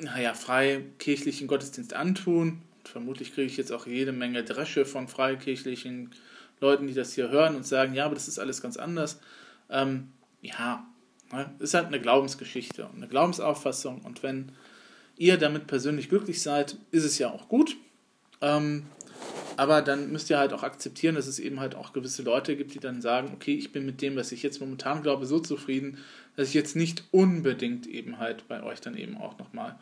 naja, 0.00 0.34
freikirchlichen 0.34 1.46
Gottesdienst 1.46 1.94
antun. 1.94 2.62
Und 2.78 2.88
vermutlich 2.88 3.34
kriege 3.34 3.46
ich 3.46 3.56
jetzt 3.56 3.72
auch 3.72 3.86
jede 3.86 4.12
Menge 4.12 4.44
Dresche 4.44 4.84
von 4.84 5.08
freikirchlichen 5.08 6.10
Leuten, 6.60 6.86
die 6.86 6.94
das 6.94 7.14
hier 7.14 7.30
hören 7.30 7.56
und 7.56 7.66
sagen, 7.66 7.94
ja, 7.94 8.06
aber 8.06 8.14
das 8.14 8.28
ist 8.28 8.38
alles 8.38 8.62
ganz 8.62 8.76
anders. 8.76 9.20
Ähm, 9.68 10.08
ja, 10.40 10.86
ne, 11.32 11.54
ist 11.58 11.74
halt 11.74 11.86
eine 11.86 12.00
Glaubensgeschichte 12.00 12.86
und 12.86 12.96
eine 12.96 13.08
Glaubensauffassung. 13.08 14.00
Und 14.02 14.22
wenn 14.22 14.52
ihr 15.16 15.36
damit 15.36 15.66
persönlich 15.66 16.08
glücklich 16.08 16.42
seid, 16.42 16.76
ist 16.90 17.04
es 17.04 17.18
ja 17.18 17.30
auch 17.30 17.48
gut. 17.48 17.76
Ähm, 18.44 18.84
aber 19.56 19.82
dann 19.82 20.12
müsst 20.12 20.28
ihr 20.30 20.38
halt 20.38 20.52
auch 20.52 20.62
akzeptieren, 20.62 21.14
dass 21.14 21.26
es 21.26 21.38
eben 21.38 21.60
halt 21.60 21.74
auch 21.74 21.92
gewisse 21.92 22.22
Leute 22.22 22.56
gibt, 22.56 22.74
die 22.74 22.80
dann 22.80 23.00
sagen, 23.00 23.30
okay, 23.32 23.54
ich 23.54 23.72
bin 23.72 23.86
mit 23.86 24.02
dem, 24.02 24.16
was 24.16 24.32
ich 24.32 24.42
jetzt 24.42 24.60
momentan 24.60 25.02
glaube, 25.02 25.26
so 25.26 25.38
zufrieden, 25.38 25.98
dass 26.36 26.48
ich 26.48 26.54
jetzt 26.54 26.76
nicht 26.76 27.04
unbedingt 27.10 27.86
eben 27.86 28.18
halt 28.18 28.46
bei 28.48 28.62
euch 28.62 28.80
dann 28.80 28.96
eben 28.96 29.16
auch 29.16 29.38
nochmal 29.38 29.78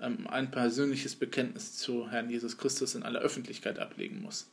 ähm, 0.00 0.26
ein 0.28 0.50
persönliches 0.50 1.16
Bekenntnis 1.16 1.76
zu 1.76 2.10
Herrn 2.10 2.28
Jesus 2.28 2.58
Christus 2.58 2.94
in 2.94 3.04
aller 3.04 3.20
Öffentlichkeit 3.20 3.78
ablegen 3.78 4.20
muss. 4.20 4.50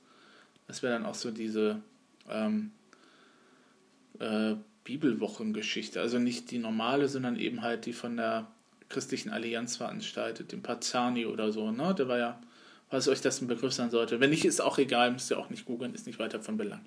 Das 0.67 0.83
wäre 0.83 0.93
dann 0.93 1.05
auch 1.05 1.15
so 1.15 1.31
diese 1.31 1.81
ähm, 2.29 2.71
äh, 4.19 4.55
Bibelwochengeschichte. 4.83 5.99
Also 5.99 6.19
nicht 6.19 6.51
die 6.51 6.59
normale, 6.59 7.09
sondern 7.09 7.35
eben 7.35 7.61
halt 7.63 7.87
die 7.87 7.93
von 7.93 8.15
der 8.15 8.47
christlichen 8.87 9.31
Allianz 9.31 9.77
veranstaltet, 9.77 10.51
dem 10.51 10.61
Pazani 10.61 11.25
oder 11.25 11.51
so. 11.51 11.71
Ne? 11.71 11.93
Der 11.95 12.07
war 12.07 12.17
ja, 12.17 12.41
was 12.89 13.07
euch 13.07 13.21
das 13.21 13.41
ein 13.41 13.47
Begriff 13.47 13.73
sein 13.73 13.91
sollte. 13.91 14.19
Wenn 14.19 14.29
nicht, 14.29 14.45
ist 14.45 14.61
auch 14.61 14.77
egal, 14.77 15.11
müsst 15.11 15.31
ihr 15.31 15.37
auch 15.37 15.49
nicht 15.49 15.65
googeln, 15.65 15.93
ist 15.93 16.07
nicht 16.07 16.19
weiter 16.19 16.39
von 16.39 16.57
Belang. 16.57 16.81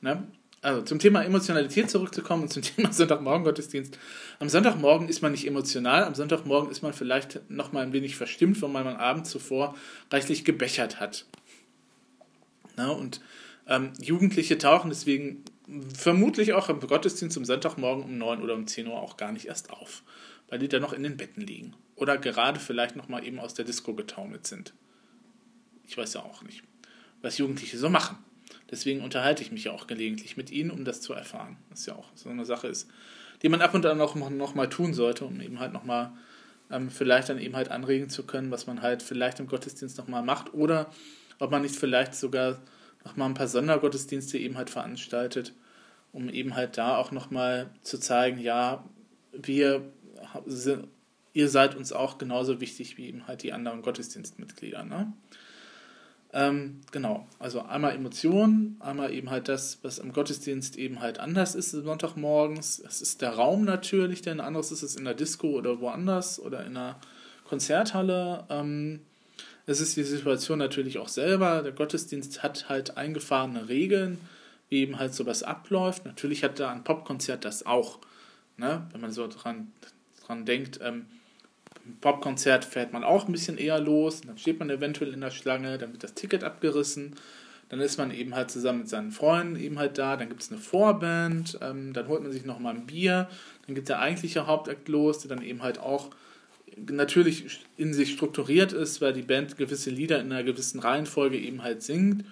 Ne? 0.00 0.26
Also 0.62 0.82
zum 0.82 0.98
Thema 0.98 1.22
Emotionalität 1.22 1.90
zurückzukommen 1.90 2.42
und 2.42 2.48
zum 2.52 2.62
Thema 2.76 2.92
Sonntagmorgen 2.92 3.44
Gottesdienst. 3.44 3.98
Am 4.38 4.48
Sonntagmorgen 4.48 5.08
ist 5.08 5.22
man 5.22 5.32
nicht 5.32 5.46
emotional, 5.46 6.04
am 6.04 6.14
Sonntagmorgen 6.14 6.70
ist 6.70 6.82
man 6.82 6.92
vielleicht 6.92 7.40
noch 7.50 7.72
mal 7.72 7.82
ein 7.82 7.92
wenig 7.92 8.16
verstimmt, 8.16 8.60
weil 8.60 8.70
man 8.70 8.86
am 8.86 8.96
Abend 8.96 9.26
zuvor 9.26 9.74
reichlich 10.10 10.44
gebechert 10.44 11.00
hat. 11.00 11.24
Ne? 12.76 12.92
Und 12.92 13.20
ähm, 13.66 13.92
Jugendliche 14.00 14.58
tauchen 14.58 14.90
deswegen 14.90 15.44
vermutlich 15.94 16.52
auch 16.52 16.68
im 16.68 16.80
Gottesdienst 16.80 17.36
am 17.36 17.44
Sonntagmorgen 17.44 18.04
um 18.04 18.18
9 18.18 18.42
oder 18.42 18.54
um 18.54 18.66
10 18.66 18.86
Uhr 18.88 19.00
auch 19.00 19.16
gar 19.16 19.32
nicht 19.32 19.46
erst 19.46 19.70
auf, 19.70 20.02
weil 20.48 20.58
die 20.58 20.68
dann 20.68 20.82
noch 20.82 20.92
in 20.92 21.02
den 21.02 21.16
Betten 21.16 21.42
liegen. 21.42 21.74
Oder 21.94 22.18
gerade 22.18 22.58
vielleicht 22.58 22.96
noch 22.96 23.08
mal 23.08 23.24
eben 23.24 23.38
aus 23.38 23.54
der 23.54 23.64
Disco 23.64 23.94
getaumelt 23.94 24.46
sind. 24.46 24.74
Ich 25.90 25.98
weiß 25.98 26.14
ja 26.14 26.22
auch 26.22 26.42
nicht, 26.42 26.62
was 27.20 27.36
Jugendliche 27.38 27.76
so 27.76 27.90
machen. 27.90 28.16
Deswegen 28.70 29.02
unterhalte 29.02 29.42
ich 29.42 29.50
mich 29.50 29.64
ja 29.64 29.72
auch 29.72 29.88
gelegentlich 29.88 30.36
mit 30.36 30.52
ihnen, 30.52 30.70
um 30.70 30.84
das 30.84 31.00
zu 31.00 31.12
erfahren. 31.12 31.56
Das 31.68 31.84
ja 31.84 31.96
auch 31.96 32.06
so 32.14 32.28
eine 32.28 32.44
Sache 32.44 32.68
ist, 32.68 32.88
die 33.42 33.48
man 33.48 33.60
ab 33.60 33.74
und 33.74 33.84
an 33.84 34.00
auch 34.00 34.14
noch 34.14 34.54
mal 34.54 34.68
tun 34.68 34.94
sollte, 34.94 35.24
um 35.24 35.40
eben 35.40 35.58
halt 35.58 35.72
noch 35.72 35.82
mal 35.82 36.12
ähm, 36.70 36.90
vielleicht 36.90 37.28
dann 37.28 37.40
eben 37.40 37.56
halt 37.56 37.72
anregen 37.72 38.08
zu 38.08 38.24
können, 38.24 38.52
was 38.52 38.68
man 38.68 38.82
halt 38.82 39.02
vielleicht 39.02 39.40
im 39.40 39.48
Gottesdienst 39.48 39.98
noch 39.98 40.06
mal 40.06 40.22
macht 40.22 40.54
oder 40.54 40.92
ob 41.40 41.50
man 41.50 41.62
nicht 41.62 41.74
vielleicht 41.74 42.14
sogar 42.14 42.60
noch 43.04 43.16
mal 43.16 43.26
ein 43.26 43.34
paar 43.34 43.48
Sondergottesdienste 43.48 44.38
eben 44.38 44.56
halt 44.56 44.70
veranstaltet, 44.70 45.54
um 46.12 46.28
eben 46.28 46.54
halt 46.54 46.78
da 46.78 46.98
auch 46.98 47.10
noch 47.10 47.32
mal 47.32 47.68
zu 47.82 47.98
zeigen, 47.98 48.38
ja, 48.38 48.84
wir 49.32 49.90
ihr 51.32 51.48
seid 51.48 51.74
uns 51.74 51.92
auch 51.92 52.16
genauso 52.16 52.60
wichtig 52.60 52.96
wie 52.96 53.08
eben 53.08 53.26
halt 53.26 53.42
die 53.42 53.52
anderen 53.52 53.82
Gottesdienstmitglieder. 53.82 54.84
Ne? 54.84 55.12
Ähm, 56.32 56.80
genau, 56.92 57.26
also 57.40 57.62
einmal 57.62 57.94
Emotionen, 57.94 58.76
einmal 58.78 59.12
eben 59.12 59.30
halt 59.30 59.48
das, 59.48 59.78
was 59.82 59.98
im 59.98 60.12
Gottesdienst 60.12 60.76
eben 60.76 61.00
halt 61.00 61.18
anders 61.18 61.56
ist 61.56 61.70
Sonntagmorgens. 61.72 62.78
Es 62.78 63.02
ist 63.02 63.20
der 63.20 63.30
Raum 63.30 63.64
natürlich, 63.64 64.22
denn 64.22 64.40
anders 64.40 64.70
ist 64.70 64.82
es 64.82 64.94
in 64.94 65.04
der 65.04 65.14
Disco 65.14 65.48
oder 65.48 65.80
woanders 65.80 66.38
oder 66.38 66.60
in 66.64 66.76
einer 66.76 67.00
Konzerthalle. 67.48 68.44
Ähm, 68.48 69.00
es 69.66 69.80
ist 69.80 69.96
die 69.96 70.04
Situation 70.04 70.58
natürlich 70.58 70.98
auch 70.98 71.08
selber. 71.08 71.62
Der 71.62 71.72
Gottesdienst 71.72 72.44
hat 72.44 72.68
halt 72.68 72.96
eingefahrene 72.96 73.68
Regeln, 73.68 74.20
wie 74.68 74.82
eben 74.82 75.00
halt 75.00 75.14
sowas 75.14 75.42
abläuft. 75.42 76.06
Natürlich 76.06 76.44
hat 76.44 76.60
da 76.60 76.70
ein 76.70 76.84
Popkonzert 76.84 77.44
das 77.44 77.66
auch. 77.66 77.98
Ne? 78.56 78.86
Wenn 78.92 79.00
man 79.00 79.10
so 79.10 79.26
dran, 79.26 79.72
dran 80.24 80.46
denkt, 80.46 80.78
ähm, 80.80 81.06
Popkonzert 82.00 82.64
fährt 82.64 82.92
man 82.92 83.04
auch 83.04 83.26
ein 83.26 83.32
bisschen 83.32 83.58
eher 83.58 83.80
los, 83.80 84.22
dann 84.22 84.38
steht 84.38 84.58
man 84.58 84.70
eventuell 84.70 85.12
in 85.12 85.20
der 85.20 85.30
Schlange, 85.30 85.78
dann 85.78 85.92
wird 85.92 86.02
das 86.02 86.14
Ticket 86.14 86.44
abgerissen, 86.44 87.14
dann 87.68 87.80
ist 87.80 87.98
man 87.98 88.10
eben 88.10 88.34
halt 88.34 88.50
zusammen 88.50 88.80
mit 88.80 88.88
seinen 88.88 89.12
Freunden 89.12 89.56
eben 89.56 89.78
halt 89.78 89.96
da, 89.98 90.16
dann 90.16 90.28
gibt 90.28 90.42
es 90.42 90.50
eine 90.50 90.60
Vorband, 90.60 91.58
ähm, 91.62 91.92
dann 91.92 92.08
holt 92.08 92.22
man 92.22 92.32
sich 92.32 92.44
nochmal 92.44 92.74
ein 92.74 92.86
Bier, 92.86 93.28
dann 93.66 93.74
geht 93.74 93.88
der 93.88 94.00
eigentliche 94.00 94.46
Hauptakt 94.46 94.88
los, 94.88 95.20
der 95.20 95.34
dann 95.34 95.44
eben 95.44 95.62
halt 95.62 95.78
auch 95.78 96.10
natürlich 96.76 97.60
in 97.76 97.92
sich 97.94 98.12
strukturiert 98.12 98.72
ist, 98.72 99.00
weil 99.00 99.12
die 99.12 99.22
Band 99.22 99.56
gewisse 99.56 99.90
Lieder 99.90 100.20
in 100.20 100.32
einer 100.32 100.44
gewissen 100.44 100.80
Reihenfolge 100.80 101.38
eben 101.38 101.62
halt 101.62 101.82
singt. 101.82 102.24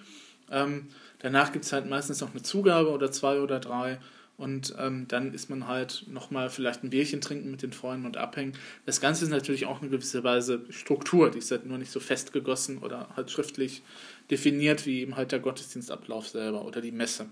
Ähm, 0.51 0.87
danach 1.19 1.51
gibt 1.51 1.65
es 1.65 1.73
halt 1.73 1.89
meistens 1.89 2.21
noch 2.21 2.31
eine 2.31 2.41
Zugabe 2.41 2.89
oder 2.89 3.11
zwei 3.11 3.39
oder 3.39 3.59
drei 3.59 3.99
und 4.39 4.73
ähm, 4.79 5.05
dann 5.09 5.33
ist 5.33 5.49
man 5.49 5.67
halt 5.67 6.05
nochmal 6.07 6.49
vielleicht 6.49 6.81
ein 6.81 6.89
Bierchen 6.89 7.19
trinken 7.19 7.51
mit 7.51 7.61
den 7.61 7.73
Freunden 7.73 8.05
und 8.05 8.15
abhängen. 8.15 8.53
Das 8.85 9.01
Ganze 9.01 9.25
ist 9.25 9.31
natürlich 9.31 9.65
auch 9.65 9.81
eine 9.81 9.89
gewisse 9.89 10.23
Weise 10.23 10.63
Struktur, 10.69 11.29
die 11.29 11.39
ist 11.39 11.51
halt 11.51 11.65
nur 11.65 11.77
nicht 11.77 11.91
so 11.91 11.99
festgegossen 11.99 12.77
oder 12.77 13.09
halt 13.17 13.29
schriftlich 13.29 13.83
definiert 14.31 14.85
wie 14.85 15.01
eben 15.01 15.17
halt 15.17 15.33
der 15.33 15.39
Gottesdienstablauf 15.39 16.29
selber 16.29 16.63
oder 16.63 16.79
die 16.79 16.93
Messe 16.93 17.25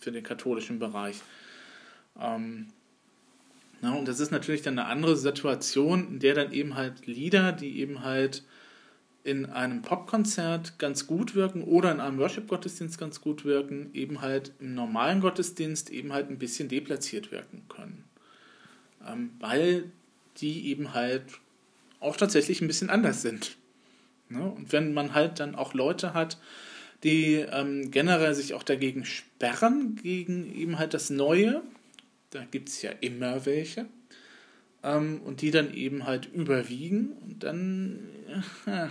für 0.00 0.10
den 0.10 0.24
katholischen 0.24 0.78
Bereich. 0.78 1.20
Ähm, 2.18 2.68
na, 3.82 3.92
und 3.94 4.08
das 4.08 4.18
ist 4.18 4.30
natürlich 4.30 4.62
dann 4.62 4.78
eine 4.78 4.88
andere 4.88 5.16
Situation, 5.16 6.08
in 6.08 6.18
der 6.18 6.34
dann 6.34 6.52
eben 6.52 6.76
halt 6.76 7.06
Lieder, 7.06 7.52
die 7.52 7.78
eben 7.78 8.02
halt 8.02 8.42
in 9.24 9.46
einem 9.46 9.82
Popkonzert 9.82 10.78
ganz 10.78 11.06
gut 11.06 11.34
wirken 11.34 11.62
oder 11.62 11.92
in 11.92 12.00
einem 12.00 12.18
Worship-Gottesdienst 12.18 12.98
ganz 12.98 13.20
gut 13.20 13.44
wirken, 13.44 13.90
eben 13.94 14.20
halt 14.20 14.52
im 14.58 14.74
normalen 14.74 15.20
Gottesdienst 15.20 15.90
eben 15.90 16.12
halt 16.12 16.28
ein 16.28 16.38
bisschen 16.38 16.68
deplatziert 16.68 17.30
wirken 17.30 17.62
können. 17.68 18.04
Ähm, 19.06 19.30
weil 19.38 19.90
die 20.38 20.66
eben 20.68 20.92
halt 20.94 21.24
auch 22.00 22.16
tatsächlich 22.16 22.60
ein 22.60 22.66
bisschen 22.66 22.90
anders 22.90 23.22
sind. 23.22 23.56
Ne? 24.28 24.42
Und 24.42 24.72
wenn 24.72 24.92
man 24.92 25.14
halt 25.14 25.38
dann 25.38 25.54
auch 25.54 25.74
Leute 25.74 26.14
hat, 26.14 26.38
die 27.04 27.34
ähm, 27.34 27.90
generell 27.90 28.34
sich 28.34 28.54
auch 28.54 28.62
dagegen 28.62 29.04
sperren, 29.04 29.96
gegen 29.96 30.52
eben 30.54 30.78
halt 30.78 30.94
das 30.94 31.10
Neue, 31.10 31.62
da 32.30 32.44
gibt 32.44 32.68
es 32.68 32.82
ja 32.82 32.90
immer 33.00 33.44
welche, 33.46 33.86
ähm, 34.82 35.20
und 35.24 35.42
die 35.42 35.50
dann 35.50 35.74
eben 35.74 36.06
halt 36.06 36.26
überwiegen 36.32 37.12
und 37.22 37.44
dann 37.44 38.08
äh, 38.66 38.88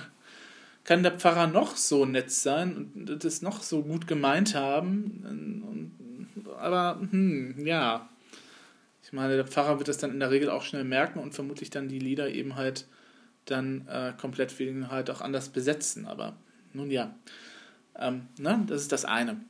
kann 0.83 1.03
der 1.03 1.17
Pfarrer 1.17 1.47
noch 1.47 1.75
so 1.75 2.05
nett 2.05 2.31
sein 2.31 2.91
und 2.95 3.23
das 3.23 3.41
noch 3.41 3.61
so 3.61 3.83
gut 3.83 4.07
gemeint 4.07 4.55
haben. 4.55 5.93
aber, 6.57 7.00
hm, 7.00 7.65
ja. 7.65 8.09
Ich 9.03 9.13
meine, 9.13 9.35
der 9.35 9.47
Pfarrer 9.47 9.77
wird 9.77 9.88
das 9.88 9.97
dann 9.97 10.11
in 10.11 10.19
der 10.19 10.31
Regel 10.31 10.50
auch 10.50 10.63
schnell 10.63 10.83
merken 10.83 11.19
und 11.19 11.33
vermutlich 11.33 11.69
dann 11.69 11.89
die 11.89 12.00
Lieder 12.00 12.29
eben 12.29 12.55
halt 12.55 12.88
dann 13.45 13.88
äh, 13.88 14.13
komplett 14.19 14.57
wegen 14.59 14.89
halt 14.89 15.09
auch 15.09 15.21
anders 15.21 15.50
besetzen. 15.50 16.05
Aber 16.05 16.38
nun 16.73 16.89
ja, 16.89 17.13
ähm, 17.97 18.27
ne, 18.39 18.63
das 18.67 18.83
ist 18.83 18.91
das 18.91 19.05
eine. 19.05 19.41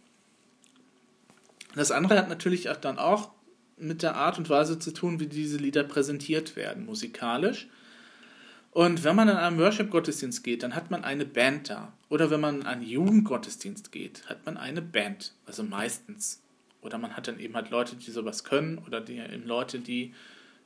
Das 1.76 1.92
andere 1.92 2.18
hat 2.18 2.30
natürlich 2.30 2.70
auch 2.70 2.78
dann 2.78 2.98
auch 2.98 3.32
mit 3.78 4.04
der 4.04 4.16
Art 4.16 4.38
und 4.38 4.50
Weise 4.50 4.80
zu 4.80 4.92
tun, 4.92 5.20
wie 5.20 5.28
diese 5.28 5.58
Lieder 5.58 5.84
präsentiert 5.84 6.56
werden, 6.56 6.86
musikalisch. 6.86 7.68
Und 8.72 9.04
wenn 9.04 9.18
man 9.18 9.28
in 9.28 9.36
einen 9.36 9.60
Worship-Gottesdienst 9.60 10.44
geht, 10.46 10.64
dann 10.64 10.76
hat 10.76 10.92
man 10.92 11.04
eine 11.04 11.26
Band 11.26 11.70
da. 11.70 11.92
Oder 12.08 12.32
wenn 12.32 12.40
man 12.40 12.62
in 12.62 12.66
einen 12.66 12.84
Jugendgottesdienst 12.84 13.92
geht, 13.92 14.28
hat 14.30 14.46
man 14.46 14.58
eine 14.58 14.82
Band. 14.82 15.34
Also 15.46 15.64
meistens. 15.64 16.42
Oder 16.82 16.98
man 16.98 17.16
hat 17.16 17.28
dann 17.28 17.40
eben 17.40 17.54
halt 17.54 17.70
Leute, 17.70 17.98
die 17.98 18.12
sowas 18.12 18.46
können. 18.46 18.78
Oder 18.88 19.02
die, 19.02 19.18
eben 19.18 19.46
Leute, 19.46 19.80
die 19.80 20.14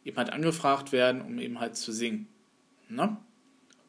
eben 0.06 0.18
halt 0.18 0.32
angefragt 0.32 0.92
werden, 0.92 1.22
um 1.22 1.40
eben 1.40 1.60
halt 1.60 1.76
zu 1.76 1.92
singen. 1.92 2.28
Ne? 2.90 3.18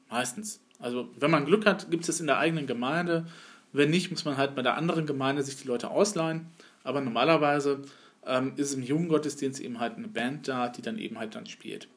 Meistens. 0.09 0.61
Also 0.79 1.11
wenn 1.19 1.31
man 1.31 1.45
Glück 1.45 1.67
hat, 1.67 1.91
gibt 1.91 2.05
es 2.05 2.09
es 2.09 2.21
in 2.21 2.27
der 2.27 2.39
eigenen 2.39 2.67
Gemeinde. 2.67 3.27
Wenn 3.73 3.91
nicht, 3.91 4.11
muss 4.11 4.25
man 4.25 4.39
halt 4.39 4.55
bei 4.55 4.63
der 4.63 4.79
anderen 4.79 5.05
Gemeinde 5.05 5.43
sich 5.43 5.57
die 5.57 5.69
Leute 5.69 5.91
ausleihen. 5.91 6.47
Aber 6.85 7.03
normalerweise 7.03 7.83
ähm, 8.25 8.55
ist 8.57 8.73
im 8.73 8.83
Jugendgottesdienst 8.83 9.61
eben 9.61 9.79
halt 9.79 9.99
eine 9.99 10.09
Band 10.09 10.49
da, 10.49 10.71
die 10.71 10.81
dann 10.81 10.97
eben 10.99 11.19
halt 11.19 11.35
dann 11.35 11.45
spielt. 11.45 11.89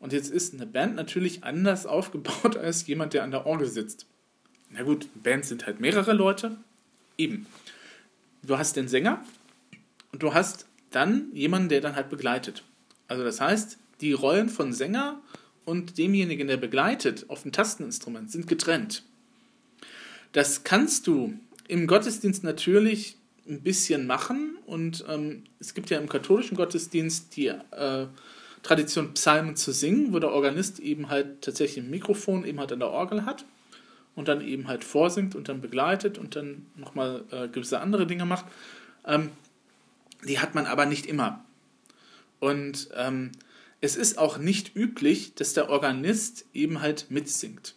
Und 0.00 0.12
jetzt 0.12 0.30
ist 0.30 0.54
eine 0.54 0.66
Band 0.66 0.96
natürlich 0.96 1.44
anders 1.44 1.86
aufgebaut 1.86 2.56
als 2.56 2.86
jemand, 2.86 3.14
der 3.14 3.22
an 3.22 3.30
der 3.30 3.46
Orgel 3.46 3.68
sitzt. 3.68 4.06
Na 4.70 4.82
gut, 4.82 5.08
Bands 5.22 5.48
sind 5.48 5.66
halt 5.66 5.80
mehrere 5.80 6.12
Leute. 6.12 6.56
Eben. 7.16 7.46
Du 8.42 8.56
hast 8.56 8.76
den 8.76 8.88
Sänger 8.88 9.22
und 10.12 10.22
du 10.22 10.34
hast 10.34 10.66
dann 10.90 11.30
jemanden, 11.32 11.68
der 11.68 11.80
dann 11.80 11.94
halt 11.94 12.08
begleitet. 12.08 12.64
Also 13.06 13.22
das 13.22 13.40
heißt, 13.40 13.78
die 14.00 14.12
Rollen 14.12 14.48
von 14.48 14.72
Sänger 14.72 15.20
und 15.64 15.98
demjenigen, 15.98 16.48
der 16.48 16.56
begleitet 16.56 17.28
auf 17.28 17.42
dem 17.42 17.52
Tasteninstrument, 17.52 18.30
sind 18.30 18.46
getrennt. 18.46 19.04
Das 20.32 20.64
kannst 20.64 21.06
du 21.06 21.34
im 21.68 21.86
Gottesdienst 21.86 22.42
natürlich 22.42 23.16
ein 23.48 23.62
bisschen 23.62 24.06
machen 24.06 24.56
und 24.64 25.04
ähm, 25.08 25.44
es 25.58 25.74
gibt 25.74 25.90
ja 25.90 25.98
im 25.98 26.08
katholischen 26.08 26.56
Gottesdienst 26.56 27.36
die 27.36 27.48
äh, 27.48 28.06
Tradition, 28.62 29.14
Psalmen 29.14 29.56
zu 29.56 29.72
singen, 29.72 30.12
wo 30.12 30.18
der 30.18 30.30
Organist 30.30 30.78
eben 30.80 31.08
halt 31.08 31.42
tatsächlich 31.42 31.84
ein 31.84 31.90
Mikrofon 31.90 32.44
eben 32.44 32.60
halt 32.60 32.72
an 32.72 32.80
der 32.80 32.90
Orgel 32.90 33.24
hat 33.24 33.44
und 34.14 34.28
dann 34.28 34.46
eben 34.46 34.68
halt 34.68 34.84
vorsingt 34.84 35.34
und 35.34 35.48
dann 35.48 35.60
begleitet 35.60 36.18
und 36.18 36.36
dann 36.36 36.66
nochmal 36.76 37.24
äh, 37.30 37.48
gewisse 37.48 37.80
andere 37.80 38.06
Dinge 38.06 38.26
macht. 38.26 38.44
Ähm, 39.06 39.30
die 40.26 40.38
hat 40.38 40.54
man 40.54 40.66
aber 40.66 40.86
nicht 40.86 41.06
immer. 41.06 41.44
Und 42.38 42.88
ähm, 42.94 43.32
es 43.80 43.96
ist 43.96 44.18
auch 44.18 44.38
nicht 44.38 44.76
üblich, 44.76 45.34
dass 45.34 45.54
der 45.54 45.70
Organist 45.70 46.44
eben 46.52 46.82
halt 46.82 47.06
mitsingt. 47.10 47.74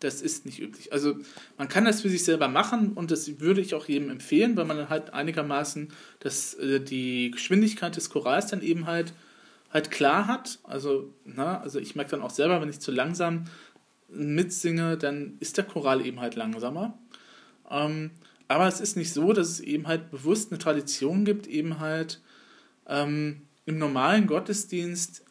Das 0.00 0.22
ist 0.22 0.46
nicht 0.46 0.60
üblich. 0.60 0.92
Also 0.92 1.16
man 1.56 1.68
kann 1.68 1.84
das 1.84 2.02
für 2.02 2.08
sich 2.08 2.22
selber 2.22 2.46
machen 2.46 2.92
und 2.92 3.10
das 3.10 3.40
würde 3.40 3.60
ich 3.60 3.74
auch 3.74 3.88
jedem 3.88 4.10
empfehlen, 4.10 4.56
weil 4.56 4.64
man 4.64 4.76
dann 4.76 4.90
halt 4.90 5.12
einigermaßen 5.12 5.88
das, 6.20 6.54
äh, 6.54 6.80
die 6.80 7.32
Geschwindigkeit 7.32 7.96
des 7.96 8.10
Chorals 8.10 8.46
dann 8.46 8.62
eben 8.62 8.86
halt 8.86 9.12
halt 9.70 9.90
klar 9.90 10.26
hat. 10.26 10.58
Also, 10.64 11.14
na, 11.24 11.60
also 11.60 11.78
ich 11.78 11.94
merke 11.96 12.12
dann 12.12 12.22
auch 12.22 12.30
selber, 12.30 12.60
wenn 12.60 12.68
ich 12.68 12.80
zu 12.80 12.90
langsam 12.90 13.44
mitsinge, 14.08 14.96
dann 14.96 15.36
ist 15.40 15.56
der 15.56 15.64
Choral 15.64 16.04
eben 16.04 16.20
halt 16.20 16.34
langsamer. 16.34 16.98
Ähm, 17.70 18.12
aber 18.48 18.66
es 18.66 18.80
ist 18.80 18.96
nicht 18.96 19.12
so, 19.12 19.32
dass 19.32 19.48
es 19.48 19.60
eben 19.60 19.86
halt 19.86 20.10
bewusst 20.10 20.50
eine 20.50 20.58
Tradition 20.58 21.24
gibt, 21.24 21.46
eben 21.46 21.80
halt 21.80 22.22
ähm, 22.86 23.42
im 23.66 23.78
normalen 23.78 24.26
Gottesdienst 24.26 25.24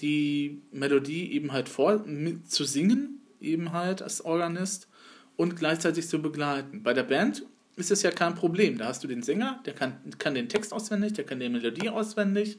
die 0.00 0.62
Melodie 0.72 1.30
eben 1.32 1.52
halt 1.52 1.68
vor 1.68 2.04
zu 2.48 2.64
singen, 2.64 3.20
eben 3.40 3.72
halt 3.72 4.02
als 4.02 4.24
Organist 4.24 4.88
und 5.36 5.56
gleichzeitig 5.56 6.08
zu 6.08 6.20
begleiten. 6.20 6.82
Bei 6.82 6.94
der 6.94 7.04
Band 7.04 7.44
ist 7.76 7.92
das 7.92 8.02
ja 8.02 8.10
kein 8.10 8.34
Problem. 8.34 8.78
Da 8.78 8.86
hast 8.86 9.04
du 9.04 9.08
den 9.08 9.22
Sänger, 9.22 9.60
der 9.66 9.74
kann, 9.74 9.98
kann 10.18 10.34
den 10.34 10.48
Text 10.48 10.72
auswendig, 10.72 11.12
der 11.12 11.26
kann 11.26 11.38
die 11.38 11.48
Melodie 11.48 11.90
auswendig 11.90 12.58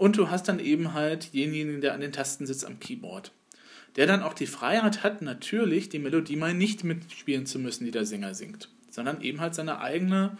und 0.00 0.16
du 0.16 0.30
hast 0.30 0.48
dann 0.48 0.60
eben 0.60 0.94
halt 0.94 1.34
denjenigen, 1.34 1.82
der 1.82 1.92
an 1.92 2.00
den 2.00 2.10
Tasten 2.10 2.46
sitzt 2.46 2.64
am 2.64 2.80
Keyboard. 2.80 3.32
Der 3.96 4.06
dann 4.06 4.22
auch 4.22 4.32
die 4.32 4.46
Freiheit 4.46 5.02
hat, 5.02 5.20
natürlich 5.20 5.90
die 5.90 5.98
Melodie 5.98 6.36
mal 6.36 6.54
nicht 6.54 6.84
mitspielen 6.84 7.44
zu 7.44 7.58
müssen, 7.58 7.84
die 7.84 7.90
der 7.90 8.06
Sänger 8.06 8.32
singt, 8.32 8.70
sondern 8.88 9.20
eben 9.20 9.42
halt 9.42 9.54
seine 9.54 9.82
eigene 9.82 10.38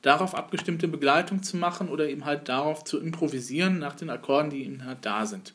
darauf 0.00 0.36
abgestimmte 0.36 0.86
Begleitung 0.86 1.42
zu 1.42 1.56
machen 1.56 1.88
oder 1.88 2.08
eben 2.08 2.24
halt 2.24 2.48
darauf 2.48 2.84
zu 2.84 3.00
improvisieren 3.00 3.80
nach 3.80 3.96
den 3.96 4.10
Akkorden, 4.10 4.50
die 4.50 4.62
eben 4.62 4.84
halt 4.84 4.98
da 5.02 5.26
sind. 5.26 5.54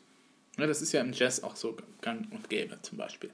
Ja, 0.58 0.68
das 0.68 0.82
ist 0.82 0.92
ja 0.92 1.00
im 1.00 1.14
Jazz 1.14 1.42
auch 1.42 1.56
so 1.56 1.78
gang 2.02 2.30
und 2.32 2.50
gäbe 2.50 2.78
zum 2.82 2.98
Beispiel. 2.98 3.30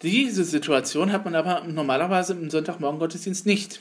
Diese 0.00 0.44
Situation 0.44 1.12
hat 1.12 1.26
man 1.26 1.34
aber 1.34 1.62
normalerweise 1.66 2.32
im 2.32 2.48
Sonntagmorgen-Gottesdienst 2.48 3.44
nicht. 3.44 3.80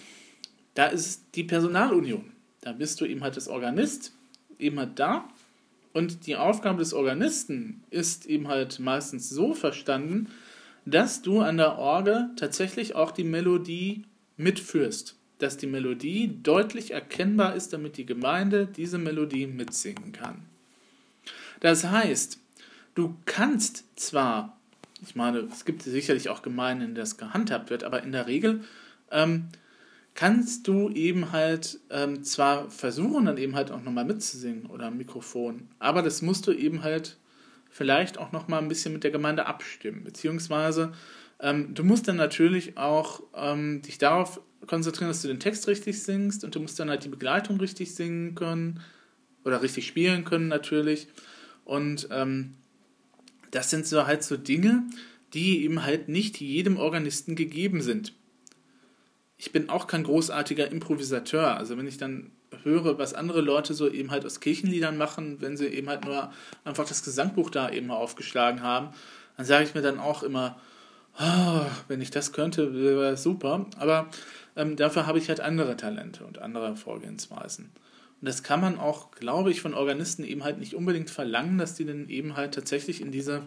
Da 0.73 0.87
ist 0.87 1.23
die 1.35 1.45
Personalunion. 1.45 2.33
Da 2.59 2.73
bist 2.73 2.99
du 2.99 3.05
eben 3.05 3.23
halt 3.23 3.37
das 3.37 3.47
Organist, 3.47 4.11
eben 4.59 4.79
halt 4.79 4.99
da. 4.99 5.27
Und 5.93 6.27
die 6.27 6.35
Aufgabe 6.35 6.79
des 6.79 6.93
Organisten 6.93 7.83
ist 7.89 8.25
eben 8.25 8.47
halt 8.47 8.79
meistens 8.79 9.29
so 9.29 9.53
verstanden, 9.53 10.27
dass 10.85 11.21
du 11.21 11.41
an 11.41 11.57
der 11.57 11.77
Orgel 11.77 12.29
tatsächlich 12.35 12.95
auch 12.95 13.11
die 13.11 13.23
Melodie 13.23 14.03
mitführst 14.37 15.19
dass 15.39 15.55
die 15.57 15.67
Melodie 15.67 16.39
deutlich 16.43 16.91
erkennbar 16.91 17.55
ist, 17.55 17.73
damit 17.73 17.97
die 17.97 18.05
Gemeinde 18.05 18.67
diese 18.67 18.97
Melodie 18.97 19.47
mitsingen 19.47 20.11
kann. 20.11 20.45
Das 21.61 21.85
heißt, 21.85 22.39
du 22.93 23.15
kannst 23.25 23.85
zwar, 23.97 24.57
ich 25.01 25.15
meine, 25.15 25.39
es 25.39 25.65
gibt 25.65 25.81
sicherlich 25.81 26.29
auch 26.29 26.41
Gemeinden, 26.41 26.81
in 26.81 26.87
denen 26.89 27.03
das 27.03 27.17
gehandhabt 27.17 27.69
wird, 27.69 27.83
aber 27.83 28.03
in 28.03 28.11
der 28.11 28.27
Regel 28.27 28.63
ähm, 29.11 29.47
kannst 30.19 30.67
du 30.67 30.89
eben 30.89 31.31
halt 31.31 31.79
ähm, 31.89 32.25
zwar 32.25 32.69
versuchen, 32.69 33.23
dann 33.23 33.37
eben 33.37 33.55
halt 33.55 33.71
auch 33.71 33.81
nochmal 33.81 34.03
mitzusingen 34.03 34.65
oder 34.65 34.87
am 34.87 34.97
Mikrofon, 34.97 35.69
aber 35.79 36.01
das 36.01 36.21
musst 36.21 36.45
du 36.45 36.51
eben 36.51 36.83
halt 36.83 37.15
vielleicht 37.69 38.17
auch 38.17 38.33
nochmal 38.33 38.61
ein 38.61 38.67
bisschen 38.67 38.91
mit 38.91 39.05
der 39.05 39.11
Gemeinde 39.11 39.45
abstimmen, 39.45 40.03
beziehungsweise 40.03 40.91
ähm, 41.39 41.73
du 41.73 41.85
musst 41.85 42.09
dann 42.09 42.17
natürlich 42.17 42.77
auch 42.77 43.23
ähm, 43.33 43.81
dich 43.81 43.97
darauf 43.97 44.41
konzentrieren, 44.67 45.09
dass 45.09 45.21
du 45.21 45.29
den 45.29 45.39
Text 45.39 45.69
richtig 45.69 46.03
singst 46.03 46.43
und 46.43 46.53
du 46.53 46.59
musst 46.59 46.77
dann 46.81 46.89
halt 46.89 47.05
die 47.05 47.09
Begleitung 47.09 47.57
richtig 47.57 47.95
singen 47.95 48.35
können 48.35 48.81
oder 49.45 49.61
richtig 49.61 49.87
spielen 49.87 50.25
können 50.25 50.49
natürlich. 50.49 51.07
Und 51.63 52.09
ähm, 52.11 52.55
das 53.51 53.69
sind 53.69 53.87
so 53.87 54.05
halt 54.05 54.23
so 54.23 54.35
Dinge, 54.35 54.83
die 55.33 55.63
eben 55.63 55.85
halt 55.85 56.09
nicht 56.09 56.41
jedem 56.41 56.75
Organisten 56.75 57.37
gegeben 57.37 57.81
sind. 57.81 58.18
Ich 59.39 59.53
bin 59.53 59.69
auch 59.69 59.87
kein 59.87 60.03
großartiger 60.03 60.69
Improvisateur. 60.69 61.55
Also 61.55 61.77
wenn 61.77 61.87
ich 61.87 61.97
dann 61.97 62.31
höre, 62.63 62.97
was 62.97 63.13
andere 63.13 63.39
Leute 63.39 63.73
so 63.73 63.89
eben 63.89 64.11
halt 64.11 64.25
aus 64.25 64.41
Kirchenliedern 64.41 64.97
machen, 64.97 65.39
wenn 65.39 65.55
sie 65.55 65.67
eben 65.67 65.87
halt 65.87 66.03
nur 66.03 66.31
einfach 66.65 66.85
das 66.85 67.03
Gesangbuch 67.03 67.49
da 67.49 67.69
eben 67.69 67.89
aufgeschlagen 67.89 68.61
haben, 68.61 68.89
dann 69.37 69.45
sage 69.45 69.63
ich 69.63 69.73
mir 69.73 69.81
dann 69.81 69.97
auch 69.97 70.23
immer, 70.23 70.59
oh, 71.17 71.61
wenn 71.87 72.01
ich 72.01 72.11
das 72.11 72.33
könnte, 72.33 72.73
wäre 72.73 73.15
super. 73.15 73.65
Aber 73.77 74.09
ähm, 74.57 74.75
dafür 74.75 75.07
habe 75.07 75.19
ich 75.19 75.29
halt 75.29 75.39
andere 75.39 75.77
Talente 75.77 76.25
und 76.25 76.39
andere 76.39 76.75
Vorgehensweisen. 76.75 77.71
Und 78.19 78.27
das 78.27 78.43
kann 78.43 78.59
man 78.59 78.77
auch, 78.77 79.11
glaube 79.11 79.51
ich, 79.51 79.61
von 79.61 79.73
Organisten 79.73 80.25
eben 80.25 80.43
halt 80.43 80.59
nicht 80.59 80.75
unbedingt 80.75 81.09
verlangen, 81.09 81.57
dass 81.57 81.75
die 81.75 81.85
dann 81.85 82.09
eben 82.09 82.35
halt 82.35 82.53
tatsächlich 82.55 82.99
in 82.99 83.13
diese 83.13 83.43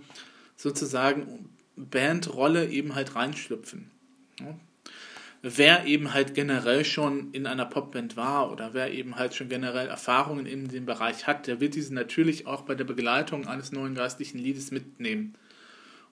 sozusagen 0.56 1.50
Bandrolle 1.76 2.70
eben 2.70 2.94
halt 2.94 3.14
reinschlüpfen. 3.14 3.90
Ja. 4.40 4.54
Wer 5.44 5.86
eben 5.86 6.14
halt 6.14 6.34
generell 6.34 6.84
schon 6.84 7.32
in 7.32 7.48
einer 7.48 7.64
Popband 7.64 8.16
war 8.16 8.52
oder 8.52 8.74
wer 8.74 8.92
eben 8.92 9.16
halt 9.16 9.34
schon 9.34 9.48
generell 9.48 9.88
Erfahrungen 9.88 10.46
in 10.46 10.68
dem 10.68 10.86
Bereich 10.86 11.26
hat, 11.26 11.48
der 11.48 11.60
wird 11.60 11.74
diese 11.74 11.92
natürlich 11.92 12.46
auch 12.46 12.62
bei 12.62 12.76
der 12.76 12.84
Begleitung 12.84 13.48
eines 13.48 13.72
neuen 13.72 13.96
geistlichen 13.96 14.38
Liedes 14.38 14.70
mitnehmen. 14.70 15.34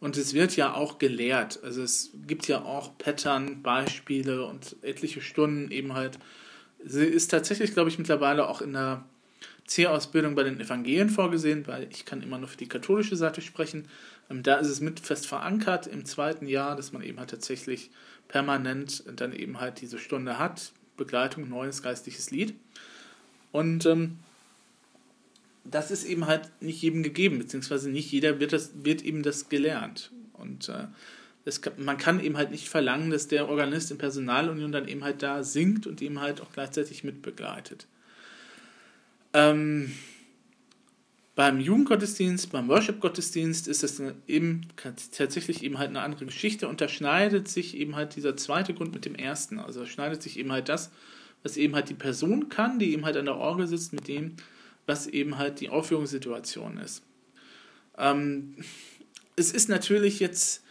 Und 0.00 0.16
es 0.16 0.34
wird 0.34 0.56
ja 0.56 0.74
auch 0.74 0.98
gelehrt. 0.98 1.60
Also 1.62 1.82
es 1.82 2.10
gibt 2.26 2.48
ja 2.48 2.62
auch 2.62 2.98
Pattern, 2.98 3.62
Beispiele 3.62 4.44
und 4.46 4.74
etliche 4.82 5.20
Stunden 5.20 5.70
eben 5.70 5.94
halt. 5.94 6.18
Sie 6.84 7.04
ist 7.04 7.30
tatsächlich, 7.30 7.72
glaube 7.72 7.90
ich, 7.90 7.98
mittlerweile 7.98 8.48
auch 8.48 8.60
in 8.62 8.72
der 8.72 9.04
C-Ausbildung 9.66 10.34
bei 10.34 10.42
den 10.42 10.60
Evangelien 10.60 11.08
vorgesehen, 11.08 11.68
weil 11.68 11.86
ich 11.92 12.04
kann 12.04 12.22
immer 12.22 12.38
nur 12.38 12.48
für 12.48 12.56
die 12.56 12.68
katholische 12.68 13.14
Seite 13.14 13.42
sprechen. 13.42 13.86
Ähm, 14.28 14.42
da 14.42 14.56
ist 14.56 14.68
es 14.68 14.80
mit 14.80 14.98
fest 14.98 15.28
verankert 15.28 15.86
im 15.86 16.04
zweiten 16.04 16.48
Jahr, 16.48 16.74
dass 16.74 16.92
man 16.92 17.02
eben 17.02 17.20
halt 17.20 17.30
tatsächlich 17.30 17.90
permanent 18.30 19.04
dann 19.16 19.32
eben 19.32 19.60
halt 19.60 19.80
diese 19.80 19.98
Stunde 19.98 20.38
hat. 20.38 20.72
Begleitung, 20.96 21.48
neues 21.48 21.82
geistliches 21.82 22.30
Lied. 22.30 22.54
Und 23.52 23.86
ähm, 23.86 24.18
das 25.64 25.90
ist 25.90 26.04
eben 26.04 26.26
halt 26.26 26.50
nicht 26.60 26.80
jedem 26.82 27.02
gegeben, 27.02 27.38
beziehungsweise 27.38 27.90
nicht 27.90 28.10
jeder 28.12 28.40
wird, 28.40 28.52
das, 28.52 28.70
wird 28.84 29.02
eben 29.02 29.22
das 29.22 29.48
gelernt. 29.48 30.10
Und 30.34 30.68
äh, 30.68 30.86
das 31.44 31.60
man 31.78 31.96
kann 31.96 32.20
eben 32.20 32.36
halt 32.36 32.50
nicht 32.50 32.68
verlangen, 32.68 33.10
dass 33.10 33.28
der 33.28 33.48
Organist 33.48 33.90
in 33.90 33.98
Personalunion 33.98 34.72
dann 34.72 34.88
eben 34.88 35.04
halt 35.04 35.22
da 35.22 35.42
singt 35.42 35.86
und 35.86 36.02
eben 36.02 36.20
halt 36.20 36.40
auch 36.40 36.52
gleichzeitig 36.52 37.02
mitbegleitet. 37.02 37.86
Ähm, 39.32 39.92
beim 41.34 41.60
Jugendgottesdienst, 41.60 42.50
beim 42.50 42.68
Worship-Gottesdienst 42.68 43.68
ist 43.68 43.82
das 43.82 44.02
eben 44.26 44.68
tatsächlich 45.12 45.62
eben 45.62 45.78
halt 45.78 45.90
eine 45.90 46.02
andere 46.02 46.26
Geschichte. 46.26 46.68
Unterschneidet 46.68 47.48
sich 47.48 47.76
eben 47.76 47.96
halt 47.96 48.16
dieser 48.16 48.36
zweite 48.36 48.74
Grund 48.74 48.92
mit 48.92 49.04
dem 49.04 49.14
ersten. 49.14 49.58
Also 49.58 49.86
schneidet 49.86 50.22
sich 50.22 50.38
eben 50.38 50.52
halt 50.52 50.68
das, 50.68 50.90
was 51.42 51.56
eben 51.56 51.74
halt 51.74 51.88
die 51.88 51.94
Person 51.94 52.48
kann, 52.48 52.78
die 52.78 52.92
eben 52.92 53.04
halt 53.04 53.16
an 53.16 53.26
der 53.26 53.36
Orgel 53.36 53.66
sitzt, 53.66 53.92
mit 53.92 54.08
dem, 54.08 54.36
was 54.86 55.06
eben 55.06 55.38
halt 55.38 55.60
die 55.60 55.70
Aufführungssituation 55.70 56.78
ist. 56.78 57.02
Ähm, 57.96 58.56
es 59.36 59.52
ist 59.52 59.68
natürlich 59.68 60.20
jetzt 60.20 60.64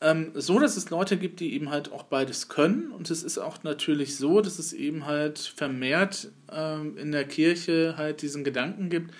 ähm, 0.00 0.32
so, 0.34 0.58
dass 0.58 0.76
es 0.76 0.90
Leute 0.90 1.16
gibt, 1.16 1.38
die 1.40 1.54
eben 1.54 1.70
halt 1.70 1.92
auch 1.92 2.02
beides 2.02 2.48
können. 2.48 2.90
Und 2.90 3.10
es 3.10 3.22
ist 3.22 3.38
auch 3.38 3.62
natürlich 3.62 4.16
so, 4.16 4.40
dass 4.40 4.58
es 4.58 4.72
eben 4.72 5.06
halt 5.06 5.38
vermehrt 5.38 6.30
ähm, 6.50 6.96
in 6.96 7.12
der 7.12 7.24
Kirche 7.24 7.94
halt 7.96 8.22
diesen 8.22 8.42
Gedanken 8.42 8.90
gibt, 8.90 9.14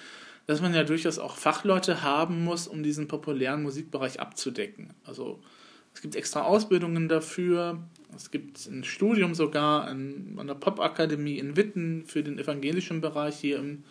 dass 0.47 0.61
man 0.61 0.75
ja 0.75 0.85
durchaus 0.85 1.19
auch 1.19 1.37
Fachleute 1.37 2.03
haben 2.03 2.45
muss, 2.45 2.67
um 2.67 2.83
diesen 2.83 3.09
populären 3.09 3.63
Musikbereich 3.63 4.21
abzudecken. 4.21 4.95
Also 5.05 5.41
es 5.95 6.03
gibt 6.03 6.17
extra 6.17 6.43
Ausbildungen 6.43 7.09
dafür. 7.09 7.83
Es 8.17 8.31
gibt 8.31 8.67
ein 8.67 8.85
Studium 8.85 9.35
sogar 9.35 9.85
an, 9.85 10.37
an 10.39 10.47
der 10.47 10.55
Popakademie 10.55 11.39
in 11.39 11.57
Witten 11.57 12.05
für 12.07 12.23
den 12.23 12.39
evangelischen 12.39 13.01
Bereich 13.01 13.37
hier 13.37 13.59
im 13.59 13.85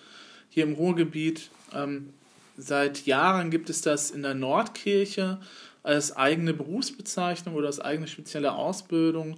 hier 0.51 0.65
im 0.65 0.73
Ruhrgebiet. 0.73 1.49
Ähm, 1.73 2.13
seit 2.57 3.07
Jahren 3.07 3.49
gibt 3.49 3.71
es 3.71 3.81
das 3.81 4.11
in 4.11 4.21
der 4.21 4.35
Nordkirche 4.35 5.39
als 5.81 6.15
eigene 6.15 6.53
Berufsbezeichnung 6.53 7.55
oder 7.55 7.67
als 7.67 7.79
eigene 7.79 8.07
spezielle 8.07 8.53
Ausbildung. 8.53 9.37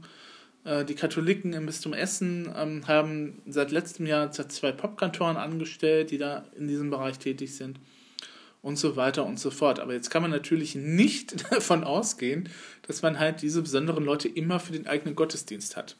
Äh, 0.65 0.85
die 0.85 0.95
Katholiken 0.95 1.53
im 1.53 1.65
Bistum 1.65 1.93
Essen 1.93 2.51
ähm, 2.55 2.87
haben 2.87 3.41
seit 3.45 3.71
letztem 3.71 4.05
Jahr 4.05 4.31
zwei 4.31 4.71
Popkantoren 4.71 5.37
angestellt, 5.37 6.11
die 6.11 6.17
da 6.17 6.45
in 6.57 6.67
diesem 6.67 6.89
Bereich 6.89 7.19
tätig 7.19 7.55
sind 7.55 7.79
und 8.61 8.77
so 8.77 8.95
weiter 8.95 9.25
und 9.25 9.39
so 9.39 9.51
fort. 9.51 9.79
Aber 9.79 9.93
jetzt 9.93 10.09
kann 10.09 10.21
man 10.21 10.31
natürlich 10.31 10.75
nicht 10.75 11.51
davon 11.51 11.83
ausgehen, 11.83 12.49
dass 12.87 13.01
man 13.01 13.19
halt 13.19 13.41
diese 13.41 13.61
besonderen 13.61 14.03
Leute 14.03 14.27
immer 14.27 14.59
für 14.59 14.73
den 14.73 14.87
eigenen 14.87 15.15
Gottesdienst 15.15 15.75
hat. 15.75 15.97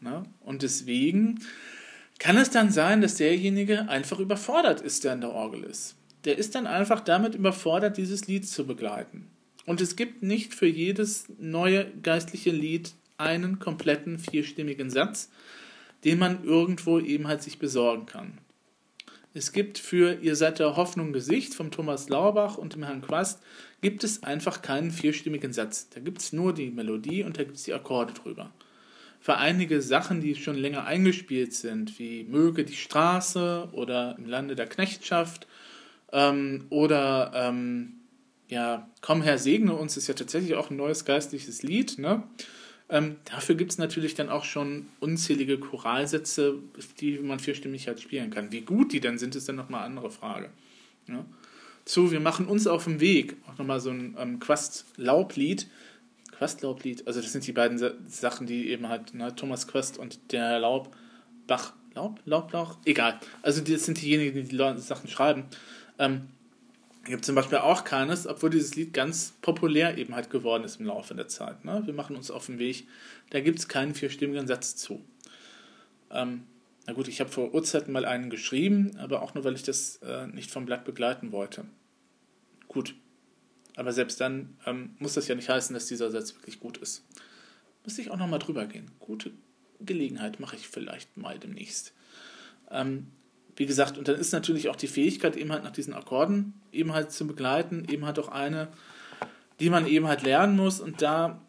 Na? 0.00 0.24
Und 0.40 0.62
deswegen 0.62 1.40
kann 2.18 2.36
es 2.36 2.50
dann 2.50 2.70
sein, 2.70 3.00
dass 3.00 3.16
derjenige 3.16 3.88
einfach 3.88 4.18
überfordert 4.18 4.80
ist, 4.80 5.04
der 5.04 5.12
an 5.12 5.20
der 5.20 5.30
Orgel 5.30 5.64
ist. 5.64 5.96
Der 6.24 6.38
ist 6.38 6.54
dann 6.54 6.66
einfach 6.66 7.00
damit 7.00 7.34
überfordert, 7.34 7.96
dieses 7.96 8.26
Lied 8.26 8.48
zu 8.48 8.66
begleiten. 8.66 9.28
Und 9.66 9.80
es 9.80 9.96
gibt 9.96 10.22
nicht 10.22 10.54
für 10.54 10.66
jedes 10.66 11.26
neue 11.38 11.90
geistliche 12.02 12.50
Lied 12.50 12.92
einen 13.22 13.58
kompletten 13.58 14.18
vierstimmigen 14.18 14.90
Satz, 14.90 15.30
den 16.04 16.18
man 16.18 16.44
irgendwo 16.44 16.98
eben 16.98 17.28
halt 17.28 17.42
sich 17.42 17.58
besorgen 17.58 18.06
kann. 18.06 18.38
Es 19.34 19.52
gibt 19.52 19.78
für 19.78 20.18
Ihr 20.20 20.36
seid 20.36 20.58
der 20.58 20.76
Hoffnung 20.76 21.12
Gesicht 21.12 21.54
vom 21.54 21.70
Thomas 21.70 22.08
Lauerbach 22.08 22.58
und 22.58 22.74
dem 22.74 22.82
Herrn 22.82 23.00
Quast 23.00 23.40
gibt 23.80 24.04
es 24.04 24.22
einfach 24.22 24.60
keinen 24.60 24.90
vierstimmigen 24.90 25.52
Satz. 25.52 25.88
Da 25.88 26.00
gibt 26.00 26.20
es 26.20 26.32
nur 26.32 26.52
die 26.52 26.70
Melodie 26.70 27.22
und 27.22 27.38
da 27.38 27.44
gibt 27.44 27.56
es 27.56 27.62
die 27.62 27.72
Akkorde 27.72 28.12
drüber. 28.12 28.52
für 29.20 29.36
einige 29.36 29.80
Sachen, 29.80 30.20
die 30.20 30.34
schon 30.34 30.56
länger 30.56 30.84
eingespielt 30.84 31.54
sind, 31.54 31.98
wie 32.00 32.24
Möge 32.24 32.64
die 32.64 32.74
Straße 32.74 33.68
oder 33.70 34.16
im 34.18 34.26
Lande 34.26 34.56
der 34.56 34.66
Knechtschaft 34.66 35.46
ähm, 36.12 36.66
oder 36.70 37.30
ähm, 37.34 38.00
ja, 38.48 38.90
Komm 39.00 39.22
Herr, 39.22 39.38
segne 39.38 39.74
uns 39.74 39.96
ist 39.96 40.08
ja 40.08 40.14
tatsächlich 40.14 40.56
auch 40.56 40.70
ein 40.70 40.76
neues 40.76 41.04
geistliches 41.04 41.62
Lied. 41.62 41.98
Ne? 41.98 42.24
Ähm, 42.88 43.16
dafür 43.24 43.54
gibt 43.54 43.72
es 43.72 43.78
natürlich 43.78 44.14
dann 44.14 44.28
auch 44.28 44.44
schon 44.44 44.86
unzählige 45.00 45.58
Choralsätze, 45.58 46.58
die 47.00 47.18
man 47.18 47.38
vierstimmig 47.38 47.88
halt 47.88 48.00
spielen 48.00 48.30
kann. 48.30 48.52
Wie 48.52 48.60
gut 48.60 48.92
die 48.92 49.00
dann 49.00 49.18
sind, 49.18 49.34
ist 49.34 49.48
dann 49.48 49.56
nochmal 49.56 49.80
eine 49.80 49.90
andere 49.90 50.10
Frage. 50.10 50.50
Ne? 51.06 51.24
Zu, 51.84 52.12
wir 52.12 52.20
machen 52.20 52.46
uns 52.46 52.66
auf 52.66 52.84
dem 52.84 53.00
Weg, 53.00 53.36
auch 53.46 53.58
nochmal 53.58 53.80
so 53.80 53.90
ein 53.90 54.16
ähm, 54.18 54.38
Quast-Laublied, 54.38 55.66
Questlaublied, 56.42 57.06
also 57.06 57.20
das 57.20 57.30
sind 57.30 57.46
die 57.46 57.52
beiden 57.52 57.78
Sachen, 58.08 58.48
die 58.48 58.68
eben 58.70 58.88
halt, 58.88 59.14
ne, 59.14 59.34
Thomas 59.36 59.68
Quest 59.68 59.96
und 59.96 60.32
der 60.32 60.58
Laub, 60.58 60.94
Bach, 61.46 61.72
Laub, 61.94 62.20
Laublauch, 62.24 62.78
egal. 62.84 63.20
Also 63.42 63.60
das 63.60 63.84
sind 63.84 64.02
diejenigen, 64.02 64.34
die 64.34 64.56
die 64.56 64.80
Sachen 64.80 65.08
schreiben. 65.08 65.44
Ähm, 66.00 66.22
gibt 67.04 67.24
zum 67.24 67.34
Beispiel 67.34 67.58
auch 67.58 67.84
keines, 67.84 68.26
obwohl 68.26 68.50
dieses 68.50 68.74
Lied 68.74 68.92
ganz 68.92 69.34
populär 69.42 69.98
eben 69.98 70.14
halt 70.14 70.30
geworden 70.30 70.64
ist 70.64 70.78
im 70.80 70.86
Laufe 70.86 71.14
der 71.14 71.28
Zeit. 71.28 71.64
Ne? 71.64 71.82
Wir 71.84 71.94
machen 71.94 72.16
uns 72.16 72.30
auf 72.30 72.46
den 72.46 72.58
Weg, 72.58 72.86
da 73.30 73.40
gibt 73.40 73.58
es 73.58 73.68
keinen 73.68 73.94
vierstimmigen 73.94 74.46
Satz 74.46 74.76
zu. 74.76 75.04
Ähm, 76.10 76.44
na 76.86 76.92
gut, 76.92 77.08
ich 77.08 77.20
habe 77.20 77.30
vor 77.30 77.54
Urzeiten 77.54 77.92
mal 77.92 78.04
einen 78.04 78.30
geschrieben, 78.30 78.96
aber 78.98 79.22
auch 79.22 79.34
nur, 79.34 79.44
weil 79.44 79.54
ich 79.54 79.62
das 79.62 79.96
äh, 79.98 80.26
nicht 80.28 80.50
vom 80.50 80.66
Blatt 80.66 80.84
begleiten 80.84 81.32
wollte. 81.32 81.64
Gut, 82.68 82.94
aber 83.76 83.92
selbst 83.92 84.20
dann 84.20 84.56
ähm, 84.66 84.94
muss 84.98 85.14
das 85.14 85.28
ja 85.28 85.34
nicht 85.34 85.48
heißen, 85.48 85.74
dass 85.74 85.86
dieser 85.86 86.10
Satz 86.10 86.34
wirklich 86.34 86.60
gut 86.60 86.78
ist. 86.78 87.04
Müsste 87.84 88.02
ich 88.02 88.10
auch 88.10 88.16
nochmal 88.16 88.38
drüber 88.38 88.66
gehen. 88.66 88.90
Gute 89.00 89.32
Gelegenheit 89.80 90.40
mache 90.40 90.56
ich 90.56 90.68
vielleicht 90.68 91.16
mal 91.16 91.38
demnächst. 91.38 91.94
Ähm, 92.70 93.08
wie 93.56 93.66
gesagt, 93.66 93.98
und 93.98 94.08
dann 94.08 94.16
ist 94.16 94.32
natürlich 94.32 94.68
auch 94.68 94.76
die 94.76 94.88
Fähigkeit, 94.88 95.36
eben 95.36 95.52
halt 95.52 95.64
nach 95.64 95.72
diesen 95.72 95.94
Akkorden 95.94 96.54
eben 96.72 96.92
halt 96.92 97.12
zu 97.12 97.26
begleiten, 97.26 97.86
eben 97.90 98.06
halt 98.06 98.18
auch 98.18 98.28
eine, 98.28 98.68
die 99.60 99.70
man 99.70 99.86
eben 99.86 100.08
halt 100.08 100.22
lernen 100.22 100.56
muss. 100.56 100.80
Und 100.80 101.02
da 101.02 101.40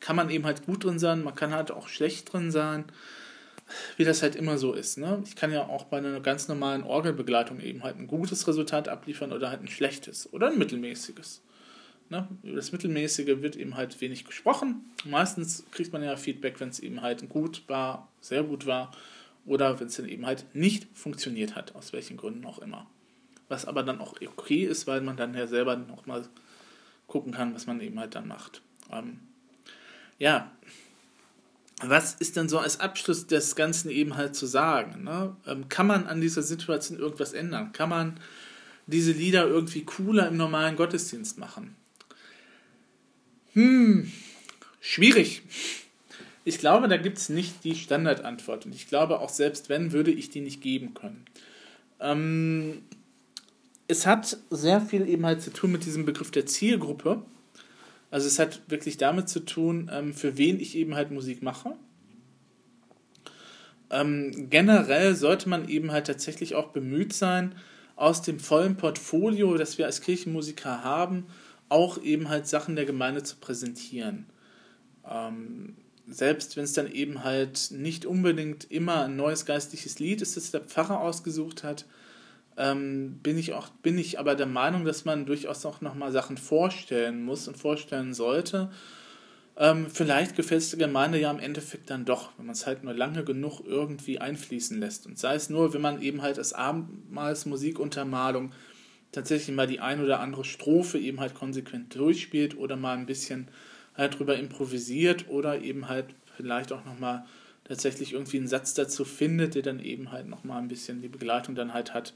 kann 0.00 0.16
man 0.16 0.30
eben 0.30 0.44
halt 0.44 0.66
gut 0.66 0.84
drin 0.84 0.98
sein, 0.98 1.24
man 1.24 1.34
kann 1.34 1.52
halt 1.52 1.70
auch 1.70 1.88
schlecht 1.88 2.32
drin 2.32 2.50
sein 2.50 2.84
wie 3.96 4.04
das 4.04 4.22
halt 4.22 4.36
immer 4.36 4.58
so 4.58 4.72
ist. 4.72 4.98
Ne? 4.98 5.22
Ich 5.24 5.36
kann 5.36 5.52
ja 5.52 5.66
auch 5.66 5.84
bei 5.84 5.98
einer 5.98 6.20
ganz 6.20 6.48
normalen 6.48 6.82
Orgelbegleitung 6.82 7.60
eben 7.60 7.82
halt 7.82 7.98
ein 7.98 8.06
gutes 8.06 8.46
Resultat 8.46 8.88
abliefern 8.88 9.32
oder 9.32 9.50
halt 9.50 9.62
ein 9.62 9.68
schlechtes 9.68 10.32
oder 10.32 10.48
ein 10.48 10.58
mittelmäßiges. 10.58 11.42
Ne? 12.10 12.28
Über 12.42 12.56
das 12.56 12.72
Mittelmäßige 12.72 13.40
wird 13.40 13.56
eben 13.56 13.76
halt 13.76 14.00
wenig 14.00 14.24
gesprochen. 14.24 14.84
Meistens 15.04 15.64
kriegt 15.70 15.92
man 15.92 16.02
ja 16.02 16.16
Feedback, 16.16 16.60
wenn 16.60 16.68
es 16.68 16.80
eben 16.80 17.02
halt 17.02 17.28
gut 17.28 17.62
war, 17.66 18.08
sehr 18.20 18.42
gut 18.42 18.66
war 18.66 18.92
oder 19.46 19.78
wenn 19.78 19.88
es 19.88 19.96
dann 19.96 20.08
eben 20.08 20.26
halt 20.26 20.46
nicht 20.54 20.86
funktioniert 20.94 21.54
hat, 21.54 21.74
aus 21.74 21.92
welchen 21.92 22.16
Gründen 22.16 22.44
auch 22.46 22.58
immer. 22.58 22.86
Was 23.48 23.66
aber 23.66 23.82
dann 23.82 24.00
auch 24.00 24.14
okay 24.20 24.64
ist, 24.64 24.86
weil 24.86 25.00
man 25.00 25.16
dann 25.16 25.34
ja 25.34 25.46
selber 25.46 25.76
nochmal 25.76 26.26
gucken 27.06 27.32
kann, 27.32 27.54
was 27.54 27.66
man 27.66 27.80
eben 27.80 27.98
halt 27.98 28.14
dann 28.14 28.26
macht. 28.26 28.62
Ähm, 28.90 29.20
ja, 30.18 30.50
was 31.82 32.14
ist 32.14 32.36
denn 32.36 32.48
so 32.48 32.58
als 32.58 32.80
Abschluss 32.80 33.26
des 33.26 33.56
Ganzen 33.56 33.90
eben 33.90 34.16
halt 34.16 34.34
zu 34.34 34.46
sagen? 34.46 35.04
Ne? 35.04 35.36
Ähm, 35.46 35.68
kann 35.68 35.86
man 35.86 36.06
an 36.06 36.20
dieser 36.20 36.42
Situation 36.42 36.98
irgendwas 36.98 37.32
ändern? 37.32 37.72
Kann 37.72 37.88
man 37.88 38.20
diese 38.86 39.12
Lieder 39.12 39.46
irgendwie 39.46 39.84
cooler 39.84 40.28
im 40.28 40.36
normalen 40.36 40.76
Gottesdienst 40.76 41.38
machen? 41.38 41.74
Hm, 43.52 44.10
schwierig. 44.80 45.42
Ich 46.44 46.58
glaube, 46.58 46.88
da 46.88 46.98
gibt 46.98 47.18
es 47.18 47.30
nicht 47.30 47.64
die 47.64 47.74
Standardantwort. 47.74 48.66
Und 48.66 48.74
ich 48.74 48.86
glaube, 48.86 49.20
auch 49.20 49.30
selbst 49.30 49.68
wenn, 49.68 49.92
würde 49.92 50.10
ich 50.10 50.28
die 50.28 50.42
nicht 50.42 50.60
geben 50.60 50.92
können. 50.94 51.24
Ähm, 52.00 52.82
es 53.88 54.06
hat 54.06 54.36
sehr 54.50 54.80
viel 54.80 55.08
eben 55.08 55.24
halt 55.24 55.42
zu 55.42 55.52
tun 55.52 55.72
mit 55.72 55.86
diesem 55.86 56.04
Begriff 56.04 56.30
der 56.30 56.46
Zielgruppe. 56.46 57.22
Also 58.10 58.26
es 58.26 58.38
hat 58.38 58.62
wirklich 58.68 58.98
damit 58.98 59.28
zu 59.28 59.40
tun, 59.40 59.90
ähm, 59.92 60.12
für 60.12 60.36
wen 60.36 60.60
ich 60.60 60.76
eben 60.76 60.94
halt 60.94 61.10
Musik 61.10 61.42
mache. 61.42 61.74
Ähm, 63.90 64.48
generell 64.50 65.14
sollte 65.14 65.48
man 65.48 65.68
eben 65.68 65.92
halt 65.92 66.06
tatsächlich 66.06 66.54
auch 66.54 66.68
bemüht 66.68 67.12
sein, 67.12 67.54
aus 67.96 68.22
dem 68.22 68.40
vollen 68.40 68.76
Portfolio, 68.76 69.56
das 69.56 69.78
wir 69.78 69.86
als 69.86 70.00
Kirchenmusiker 70.00 70.82
haben, 70.82 71.26
auch 71.68 72.02
eben 72.02 72.28
halt 72.28 72.46
Sachen 72.48 72.76
der 72.76 72.86
Gemeinde 72.86 73.22
zu 73.22 73.36
präsentieren. 73.36 74.26
Ähm, 75.08 75.76
selbst 76.06 76.56
wenn 76.56 76.64
es 76.64 76.72
dann 76.72 76.90
eben 76.90 77.24
halt 77.24 77.70
nicht 77.70 78.06
unbedingt 78.06 78.70
immer 78.70 79.04
ein 79.04 79.16
neues 79.16 79.46
geistliches 79.46 79.98
Lied 79.98 80.22
ist, 80.22 80.36
das 80.36 80.50
der 80.50 80.60
Pfarrer 80.60 81.00
ausgesucht 81.00 81.64
hat, 81.64 81.86
ähm, 82.56 83.18
bin 83.22 83.38
ich 83.38 83.52
auch, 83.52 83.68
bin 83.68 83.98
ich 83.98 84.18
aber 84.18 84.34
der 84.34 84.46
Meinung, 84.46 84.84
dass 84.84 85.04
man 85.04 85.26
durchaus 85.26 85.64
auch 85.66 85.80
nochmal 85.80 86.12
Sachen 86.12 86.36
vorstellen 86.36 87.24
muss 87.24 87.48
und 87.48 87.56
vorstellen 87.56 88.14
sollte. 88.14 88.70
Ähm, 89.56 89.86
vielleicht 89.88 90.36
gefällt 90.36 90.62
es 90.62 90.70
der 90.70 90.80
Gemeinde 90.80 91.18
ja 91.18 91.30
im 91.30 91.38
Endeffekt 91.38 91.90
dann 91.90 92.04
doch, 92.04 92.30
wenn 92.36 92.46
man 92.46 92.54
es 92.54 92.66
halt 92.66 92.82
nur 92.82 92.94
lange 92.94 93.24
genug 93.24 93.60
irgendwie 93.64 94.20
einfließen 94.20 94.78
lässt. 94.78 95.06
Und 95.06 95.18
sei 95.18 95.34
es 95.34 95.48
nur, 95.48 95.74
wenn 95.74 95.80
man 95.80 96.02
eben 96.02 96.22
halt 96.22 96.38
als 96.38 96.52
Abendmahlsmusikuntermalung 96.52 98.52
tatsächlich 99.12 99.54
mal 99.54 99.68
die 99.68 99.80
ein 99.80 100.02
oder 100.02 100.20
andere 100.20 100.44
Strophe 100.44 100.98
eben 100.98 101.20
halt 101.20 101.34
konsequent 101.34 101.94
durchspielt 101.94 102.58
oder 102.58 102.76
mal 102.76 102.96
ein 102.96 103.06
bisschen 103.06 103.48
halt 103.96 104.18
drüber 104.18 104.36
improvisiert 104.36 105.28
oder 105.28 105.60
eben 105.60 105.88
halt 105.88 106.06
vielleicht 106.36 106.72
auch 106.72 106.84
nochmal 106.84 107.24
tatsächlich 107.64 108.12
irgendwie 108.12 108.38
einen 108.38 108.48
Satz 108.48 108.74
dazu 108.74 109.04
findet, 109.04 109.54
der 109.54 109.62
dann 109.62 109.80
eben 109.80 110.12
halt 110.12 110.28
nochmal 110.28 110.60
ein 110.60 110.68
bisschen 110.68 111.00
die 111.00 111.08
Begleitung 111.08 111.54
dann 111.54 111.72
halt 111.72 111.94
hat. 111.94 112.14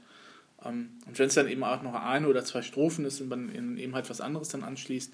Ähm, 0.63 0.89
und 1.07 1.17
wenn 1.17 1.27
es 1.27 1.35
dann 1.35 1.47
eben 1.47 1.63
auch 1.63 1.81
noch 1.81 1.93
eine 1.93 2.27
oder 2.27 2.43
zwei 2.43 2.61
Strophen 2.61 3.05
ist 3.05 3.21
und 3.21 3.29
man 3.29 3.77
eben 3.77 3.95
halt 3.95 4.09
was 4.09 4.21
anderes 4.21 4.49
dann 4.49 4.63
anschließt, 4.63 5.11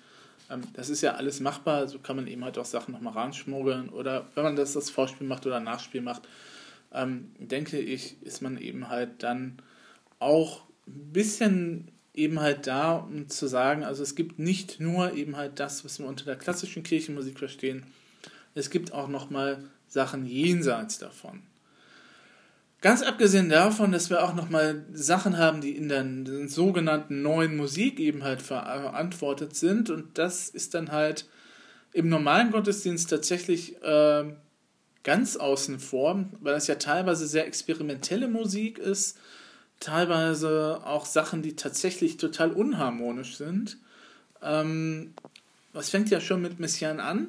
ähm, 0.49 0.62
das 0.73 0.89
ist 0.89 1.01
ja 1.01 1.13
alles 1.13 1.39
machbar. 1.39 1.88
So 1.88 1.99
kann 1.99 2.17
man 2.17 2.28
eben 2.28 2.43
halt 2.43 2.58
auch 2.58 2.65
Sachen 2.65 2.93
nochmal 2.93 3.13
ranschmuggeln 3.13 3.89
oder 3.89 4.28
wenn 4.36 4.43
man 4.43 4.56
das 4.56 4.73
das 4.73 4.89
Vorspiel 4.89 5.28
macht 5.28 5.45
oder 5.45 5.60
Nachspiel 5.60 6.01
macht, 6.01 6.28
ähm, 6.93 7.32
denke 7.39 7.80
ich, 7.80 8.21
ist 8.23 8.41
man 8.41 8.58
eben 8.58 8.89
halt 8.89 9.23
dann 9.23 9.58
auch 10.19 10.63
ein 10.88 11.13
bisschen 11.13 11.91
eben 12.17 12.39
halt 12.39 12.67
da, 12.67 12.93
um 12.93 13.30
zu 13.30 13.47
sagen, 13.47 13.84
also 13.84 14.04
es 14.04 14.15
gibt 14.15 14.39
nicht 14.39 14.80
nur 14.80 15.13
eben 15.13 15.36
halt 15.38 15.60
das, 15.60 15.86
was 15.86 15.99
wir 15.99 16.08
unter 16.08 16.25
der 16.25 16.36
klassischen 16.36 16.84
Kirchenmusik 16.84 17.39
verstehen, 17.39 17.86
es 18.54 18.69
gibt 18.69 18.93
auch 18.93 19.08
nochmal 19.08 19.63
Sachen 19.88 20.25
jenseits 20.25 20.97
davon. 20.97 21.41
Ganz 22.82 23.01
abgesehen 23.01 23.49
davon, 23.49 23.91
dass 23.91 24.10
wir 24.10 24.23
auch 24.23 24.36
nochmal 24.36 24.86
Sachen 24.93 25.38
haben, 25.38 25.60
die 25.60 25.75
in 25.75 25.89
der 25.89 26.06
sogenannten 26.47 27.21
neuen 27.21 27.58
Musik 27.58 27.99
eben 27.99 28.23
halt 28.23 28.41
verantwortet 28.41 29.56
sind. 29.56 29.89
Und 29.89 30.17
das 30.17 30.49
ist 30.49 30.73
dann 30.75 30.91
halt 30.91 31.25
im 31.93 32.10
normalen 32.10 32.51
Gottesdienst 32.51 33.10
tatsächlich 33.10 33.82
äh, 33.82 34.25
ganz 35.04 35.36
außen 35.36 35.80
vor, 35.80 36.25
weil 36.41 36.54
das 36.54 36.67
ja 36.67 36.75
teilweise 36.75 37.25
sehr 37.25 37.47
experimentelle 37.47 38.28
Musik 38.28 38.78
ist, 38.78 39.17
teilweise 39.79 40.81
auch 40.85 41.05
Sachen, 41.05 41.41
die 41.41 41.55
tatsächlich 41.55 42.17
total 42.17 42.51
unharmonisch 42.51 43.38
sind. 43.38 43.77
Ähm, 44.41 45.13
was 45.73 45.89
fängt 45.89 46.09
ja 46.09 46.21
schon 46.21 46.41
mit 46.41 46.59
Messian 46.59 46.99
an? 46.99 47.27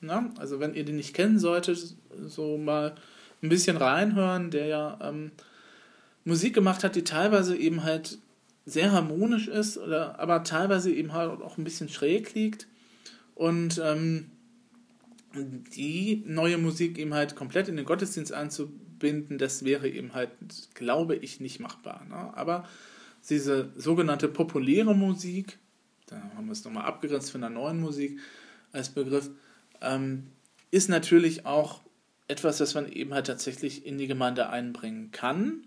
Na? 0.00 0.30
Also 0.38 0.60
wenn 0.60 0.74
ihr 0.74 0.84
den 0.84 0.96
nicht 0.96 1.14
kennen 1.14 1.38
solltet, 1.38 1.94
so 2.26 2.58
mal 2.58 2.94
ein 3.42 3.48
bisschen 3.48 3.76
reinhören, 3.76 4.50
der 4.50 4.66
ja 4.66 4.98
ähm, 5.02 5.30
Musik 6.24 6.54
gemacht 6.54 6.82
hat, 6.84 6.96
die 6.96 7.04
teilweise 7.04 7.56
eben 7.56 7.84
halt 7.84 8.18
sehr 8.64 8.90
harmonisch 8.90 9.46
ist, 9.46 9.78
oder, 9.78 10.18
aber 10.18 10.42
teilweise 10.42 10.92
eben 10.92 11.12
halt 11.12 11.40
auch 11.40 11.56
ein 11.56 11.64
bisschen 11.64 11.88
schräg 11.88 12.34
liegt. 12.34 12.66
Und 13.36 13.80
ähm, 13.82 14.30
die 15.34 16.22
neue 16.26 16.58
Musik 16.58 16.98
eben 16.98 17.14
halt 17.14 17.36
komplett 17.36 17.68
in 17.68 17.76
den 17.76 17.84
Gottesdienst 17.84 18.32
einzubinden, 18.96 19.38
das 19.38 19.64
wäre 19.64 19.88
eben 19.88 20.14
halt, 20.14 20.30
glaube 20.74 21.16
ich, 21.16 21.40
nicht 21.40 21.60
machbar. 21.60 22.04
Ne? 22.08 22.36
Aber 22.36 22.68
diese 23.28 23.72
sogenannte 23.76 24.28
populäre 24.28 24.94
Musik, 24.94 25.58
da 26.06 26.16
haben 26.36 26.46
wir 26.46 26.52
es 26.52 26.64
nochmal 26.64 26.84
abgegrenzt 26.84 27.30
von 27.30 27.40
der 27.40 27.50
neuen 27.50 27.80
Musik 27.80 28.18
als 28.72 28.90
Begriff, 28.90 29.30
ähm, 29.80 30.28
ist 30.70 30.88
natürlich 30.88 31.46
auch 31.46 31.82
etwas, 32.28 32.58
das 32.58 32.74
man 32.74 32.90
eben 32.90 33.14
halt 33.14 33.26
tatsächlich 33.26 33.86
in 33.86 33.98
die 33.98 34.06
Gemeinde 34.06 34.48
einbringen 34.48 35.10
kann. 35.12 35.62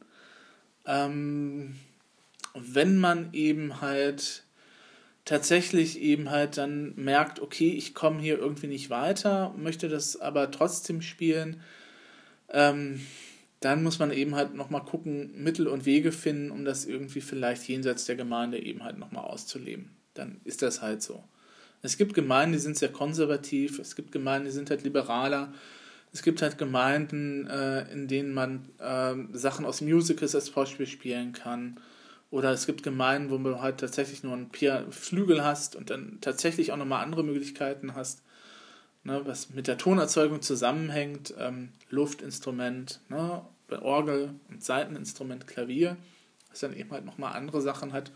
Ähm, 0.85 1.75
wenn 2.53 2.97
man 2.97 3.33
eben 3.33 3.81
halt 3.81 4.43
tatsächlich 5.25 5.99
eben 5.99 6.31
halt 6.31 6.57
dann 6.57 6.95
merkt, 6.95 7.39
okay, 7.39 7.69
ich 7.69 7.93
komme 7.93 8.19
hier 8.19 8.39
irgendwie 8.39 8.67
nicht 8.67 8.89
weiter, 8.89 9.53
möchte 9.57 9.87
das 9.87 10.19
aber 10.19 10.49
trotzdem 10.49 11.01
spielen, 11.01 11.61
ähm, 12.51 13.01
dann 13.59 13.83
muss 13.83 13.99
man 13.99 14.11
eben 14.11 14.35
halt 14.35 14.55
nochmal 14.55 14.83
gucken, 14.85 15.31
Mittel 15.43 15.67
und 15.67 15.85
Wege 15.85 16.11
finden, 16.11 16.51
um 16.51 16.63
das 16.65 16.85
irgendwie 16.85 17.21
vielleicht 17.21 17.67
jenseits 17.67 18.05
der 18.05 18.15
Gemeinde 18.15 18.61
eben 18.61 18.83
halt 18.83 18.97
nochmal 18.97 19.25
auszuleben. 19.25 19.91
Dann 20.13 20.39
ist 20.45 20.61
das 20.61 20.81
halt 20.81 21.01
so. 21.01 21.23
Es 21.81 21.97
gibt 21.97 22.13
Gemeinden, 22.13 22.53
die 22.53 22.59
sind 22.59 22.77
sehr 22.77 22.91
konservativ, 22.91 23.79
es 23.79 23.95
gibt 23.95 24.11
Gemeinden, 24.11 24.45
die 24.45 24.51
sind 24.53 24.69
halt 24.69 24.83
liberaler, 24.83 25.53
Es 26.11 26.23
gibt 26.23 26.41
halt 26.41 26.57
Gemeinden, 26.57 27.47
äh, 27.47 27.91
in 27.91 28.07
denen 28.07 28.33
man 28.33 28.69
äh, 28.79 29.13
Sachen 29.37 29.65
aus 29.65 29.81
Musicals 29.81 30.33
als 30.35 30.49
Beispiel 30.49 30.87
spielen 30.87 31.33
kann. 31.33 31.79
Oder 32.31 32.51
es 32.51 32.65
gibt 32.65 32.83
Gemeinden, 32.83 33.29
wo 33.29 33.37
du 33.37 33.61
halt 33.61 33.79
tatsächlich 33.79 34.23
nur 34.23 34.33
einen 34.33 34.51
Flügel 34.91 35.43
hast 35.43 35.75
und 35.75 35.89
dann 35.89 36.17
tatsächlich 36.21 36.71
auch 36.71 36.77
nochmal 36.77 37.03
andere 37.03 37.23
Möglichkeiten 37.23 37.95
hast, 37.95 38.23
ne, 39.03 39.21
was 39.25 39.49
mit 39.49 39.67
der 39.67 39.77
Tonerzeugung 39.77 40.41
zusammenhängt. 40.41 41.33
Ähm, 41.37 41.69
Luftinstrument, 41.89 43.01
ne, 43.09 43.43
Orgel 43.81 44.35
und 44.49 44.63
Seiteninstrument, 44.63 45.47
Klavier, 45.47 45.97
was 46.49 46.59
dann 46.59 46.75
eben 46.75 46.91
halt 46.91 47.05
nochmal 47.05 47.33
andere 47.33 47.61
Sachen 47.61 47.93
hat 47.93 48.11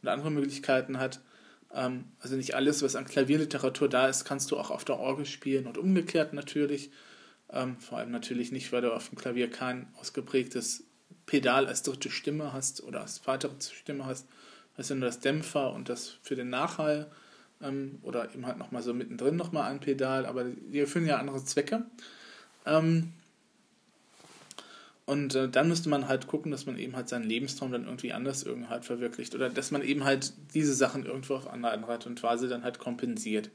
und 0.00 0.08
andere 0.08 0.30
Möglichkeiten 0.30 0.98
hat. 0.98 1.20
Ähm, 1.74 2.04
also 2.20 2.36
nicht 2.36 2.54
alles, 2.54 2.82
was 2.82 2.96
an 2.96 3.04
Klavierliteratur 3.04 3.88
da 3.88 4.08
ist, 4.08 4.24
kannst 4.24 4.50
du 4.50 4.58
auch 4.58 4.70
auf 4.70 4.84
der 4.84 4.98
Orgel 4.98 5.26
spielen 5.26 5.66
und 5.66 5.78
umgekehrt 5.78 6.32
natürlich. 6.32 6.90
Ähm, 7.50 7.78
vor 7.78 7.98
allem 7.98 8.10
natürlich 8.10 8.52
nicht, 8.52 8.72
weil 8.72 8.82
du 8.82 8.92
auf 8.92 9.08
dem 9.08 9.18
Klavier 9.18 9.50
kein 9.50 9.88
ausgeprägtes 10.00 10.84
Pedal 11.26 11.66
als 11.66 11.82
dritte 11.82 12.10
Stimme 12.10 12.52
hast 12.52 12.82
oder 12.82 13.00
als 13.02 13.26
weitere 13.26 13.52
Stimme 13.60 14.06
hast. 14.06 14.26
Sind 14.78 15.02
das 15.02 15.20
Dämpfer 15.20 15.72
und 15.72 15.90
das 15.90 16.16
für 16.22 16.34
den 16.34 16.48
Nachhall 16.48 17.10
ähm, 17.62 17.98
oder 18.02 18.32
eben 18.32 18.46
halt 18.46 18.58
nochmal 18.58 18.82
so 18.82 18.92
mittendrin 18.94 19.36
nochmal 19.36 19.70
ein 19.70 19.80
Pedal, 19.80 20.26
aber 20.26 20.44
die 20.44 20.80
erfüllen 20.80 21.06
ja 21.06 21.18
andere 21.18 21.44
Zwecke. 21.44 21.84
Ähm, 22.66 23.12
und 25.04 25.34
äh, 25.34 25.48
dann 25.48 25.68
müsste 25.68 25.88
man 25.88 26.08
halt 26.08 26.26
gucken, 26.26 26.52
dass 26.52 26.66
man 26.66 26.78
eben 26.78 26.94
halt 26.94 27.08
seinen 27.08 27.24
Lebenstraum 27.24 27.72
dann 27.72 27.84
irgendwie 27.84 28.12
anders 28.12 28.44
irgendwie 28.44 28.68
halt 28.68 28.84
verwirklicht. 28.84 29.34
Oder 29.34 29.50
dass 29.50 29.70
man 29.70 29.82
eben 29.82 30.04
halt 30.04 30.32
diese 30.54 30.74
Sachen 30.74 31.04
irgendwo 31.04 31.34
auf 31.34 31.48
andere 31.48 31.92
Art 31.92 32.06
und 32.06 32.22
Weise 32.22 32.48
dann 32.48 32.62
halt 32.62 32.78
kompensiert. 32.78 33.50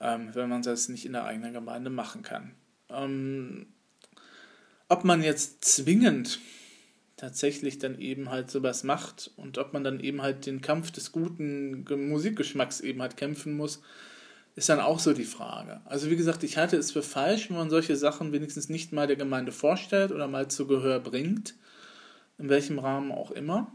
Ähm, 0.00 0.30
wenn 0.34 0.48
man 0.48 0.62
das 0.62 0.88
nicht 0.88 1.06
in 1.06 1.12
der 1.12 1.24
eigenen 1.24 1.52
Gemeinde 1.52 1.90
machen 1.90 2.22
kann. 2.22 2.52
Ähm, 2.88 3.66
ob 4.88 5.04
man 5.04 5.22
jetzt 5.22 5.64
zwingend 5.64 6.38
tatsächlich 7.16 7.78
dann 7.78 7.98
eben 7.98 8.30
halt 8.30 8.50
sowas 8.50 8.84
macht 8.84 9.30
und 9.36 9.58
ob 9.58 9.72
man 9.72 9.84
dann 9.84 10.00
eben 10.00 10.22
halt 10.22 10.46
den 10.46 10.60
Kampf 10.60 10.90
des 10.90 11.12
guten 11.12 11.84
Musikgeschmacks 12.08 12.80
eben 12.80 13.00
halt 13.02 13.16
kämpfen 13.16 13.56
muss, 13.56 13.80
ist 14.56 14.68
dann 14.68 14.80
auch 14.80 14.98
so 14.98 15.12
die 15.12 15.24
Frage. 15.24 15.80
Also 15.84 16.10
wie 16.10 16.16
gesagt, 16.16 16.42
ich 16.44 16.56
halte 16.56 16.76
es 16.76 16.92
für 16.92 17.02
falsch, 17.02 17.50
wenn 17.50 17.56
man 17.56 17.70
solche 17.70 17.96
Sachen 17.96 18.32
wenigstens 18.32 18.68
nicht 18.68 18.92
mal 18.92 19.06
der 19.06 19.16
Gemeinde 19.16 19.52
vorstellt 19.52 20.12
oder 20.12 20.28
mal 20.28 20.48
zu 20.48 20.66
Gehör 20.66 21.00
bringt, 21.00 21.54
in 22.38 22.48
welchem 22.48 22.78
Rahmen 22.78 23.10
auch 23.12 23.30
immer. 23.30 23.72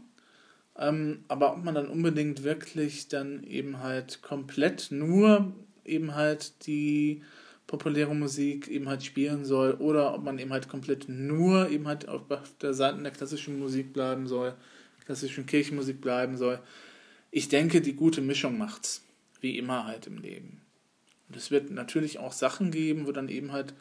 Ähm, 0.78 1.24
aber 1.28 1.52
ob 1.52 1.64
man 1.64 1.74
dann 1.74 1.88
unbedingt 1.88 2.42
wirklich 2.42 3.08
dann 3.08 3.42
eben 3.44 3.80
halt 3.80 4.22
komplett 4.22 4.88
nur 4.90 5.52
eben 5.84 6.14
halt 6.14 6.66
die 6.66 7.22
populäre 7.70 8.16
Musik 8.16 8.66
eben 8.66 8.88
halt 8.88 9.04
spielen 9.04 9.44
soll 9.44 9.74
oder 9.74 10.12
ob 10.12 10.24
man 10.24 10.40
eben 10.40 10.52
halt 10.52 10.68
komplett 10.68 11.08
nur 11.08 11.68
eben 11.70 11.86
halt 11.86 12.08
auf 12.08 12.22
der 12.60 12.74
Seite 12.74 13.00
der 13.00 13.12
klassischen 13.12 13.60
Musik 13.60 13.92
bleiben 13.92 14.26
soll, 14.26 14.54
klassischen 15.06 15.46
Kirchenmusik 15.46 16.00
bleiben 16.00 16.36
soll. 16.36 16.58
Ich 17.30 17.48
denke, 17.48 17.80
die 17.80 17.92
gute 17.92 18.22
Mischung 18.22 18.58
macht's, 18.58 19.04
wie 19.40 19.56
immer 19.56 19.86
halt 19.86 20.08
im 20.08 20.18
Leben. 20.18 20.60
Und 21.28 21.36
es 21.36 21.52
wird 21.52 21.70
natürlich 21.70 22.18
auch 22.18 22.32
Sachen 22.32 22.72
geben, 22.72 23.06
wo 23.06 23.12
dann 23.12 23.28
eben 23.28 23.52
halt 23.52 23.72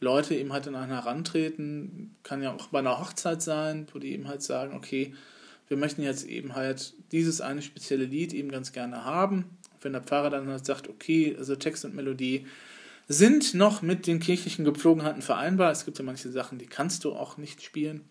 Leute 0.00 0.34
eben 0.34 0.52
halt 0.52 0.66
an 0.66 0.74
einen 0.74 0.90
herantreten, 0.90 2.16
kann 2.24 2.42
ja 2.42 2.52
auch 2.52 2.66
bei 2.66 2.80
einer 2.80 2.98
Hochzeit 2.98 3.40
sein, 3.40 3.86
wo 3.92 4.00
die 4.00 4.14
eben 4.14 4.26
halt 4.26 4.42
sagen, 4.42 4.74
okay, 4.74 5.14
wir 5.68 5.76
möchten 5.76 6.02
jetzt 6.02 6.26
eben 6.26 6.56
halt 6.56 6.92
dieses 7.12 7.40
eine 7.40 7.62
spezielle 7.62 8.04
Lied 8.04 8.32
eben 8.32 8.50
ganz 8.50 8.72
gerne 8.72 9.04
haben. 9.04 9.44
Wenn 9.80 9.92
der 9.92 10.02
Pfarrer 10.02 10.30
dann 10.30 10.48
halt 10.48 10.66
sagt, 10.66 10.88
okay, 10.88 11.36
also 11.38 11.54
Text 11.54 11.84
und 11.84 11.94
Melodie 11.94 12.46
sind 13.08 13.54
noch 13.54 13.80
mit 13.80 14.06
den 14.06 14.20
kirchlichen 14.20 14.64
Gepflogenheiten 14.64 15.22
vereinbar. 15.22 15.72
Es 15.72 15.86
gibt 15.86 15.98
ja 15.98 16.04
manche 16.04 16.30
Sachen, 16.30 16.58
die 16.58 16.66
kannst 16.66 17.04
du 17.04 17.14
auch 17.14 17.38
nicht 17.38 17.62
spielen. 17.62 18.04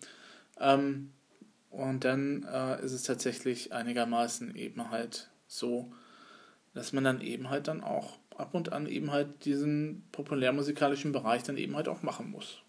Ähm, 0.60 1.12
und 1.70 2.04
dann 2.04 2.44
äh, 2.44 2.84
ist 2.84 2.92
es 2.92 3.04
tatsächlich 3.04 3.72
einigermaßen 3.72 4.56
eben 4.56 4.90
halt 4.90 5.30
so, 5.46 5.92
dass 6.74 6.92
man 6.92 7.04
dann 7.04 7.20
eben 7.20 7.48
halt 7.48 7.68
dann 7.68 7.82
auch 7.82 8.18
ab 8.36 8.54
und 8.54 8.72
an 8.72 8.86
eben 8.86 9.12
halt 9.12 9.44
diesen 9.44 10.04
populärmusikalischen 10.12 11.12
Bereich 11.12 11.42
dann 11.44 11.56
eben 11.56 11.76
halt 11.76 11.88
auch 11.88 12.02
machen 12.02 12.30
muss. 12.30 12.62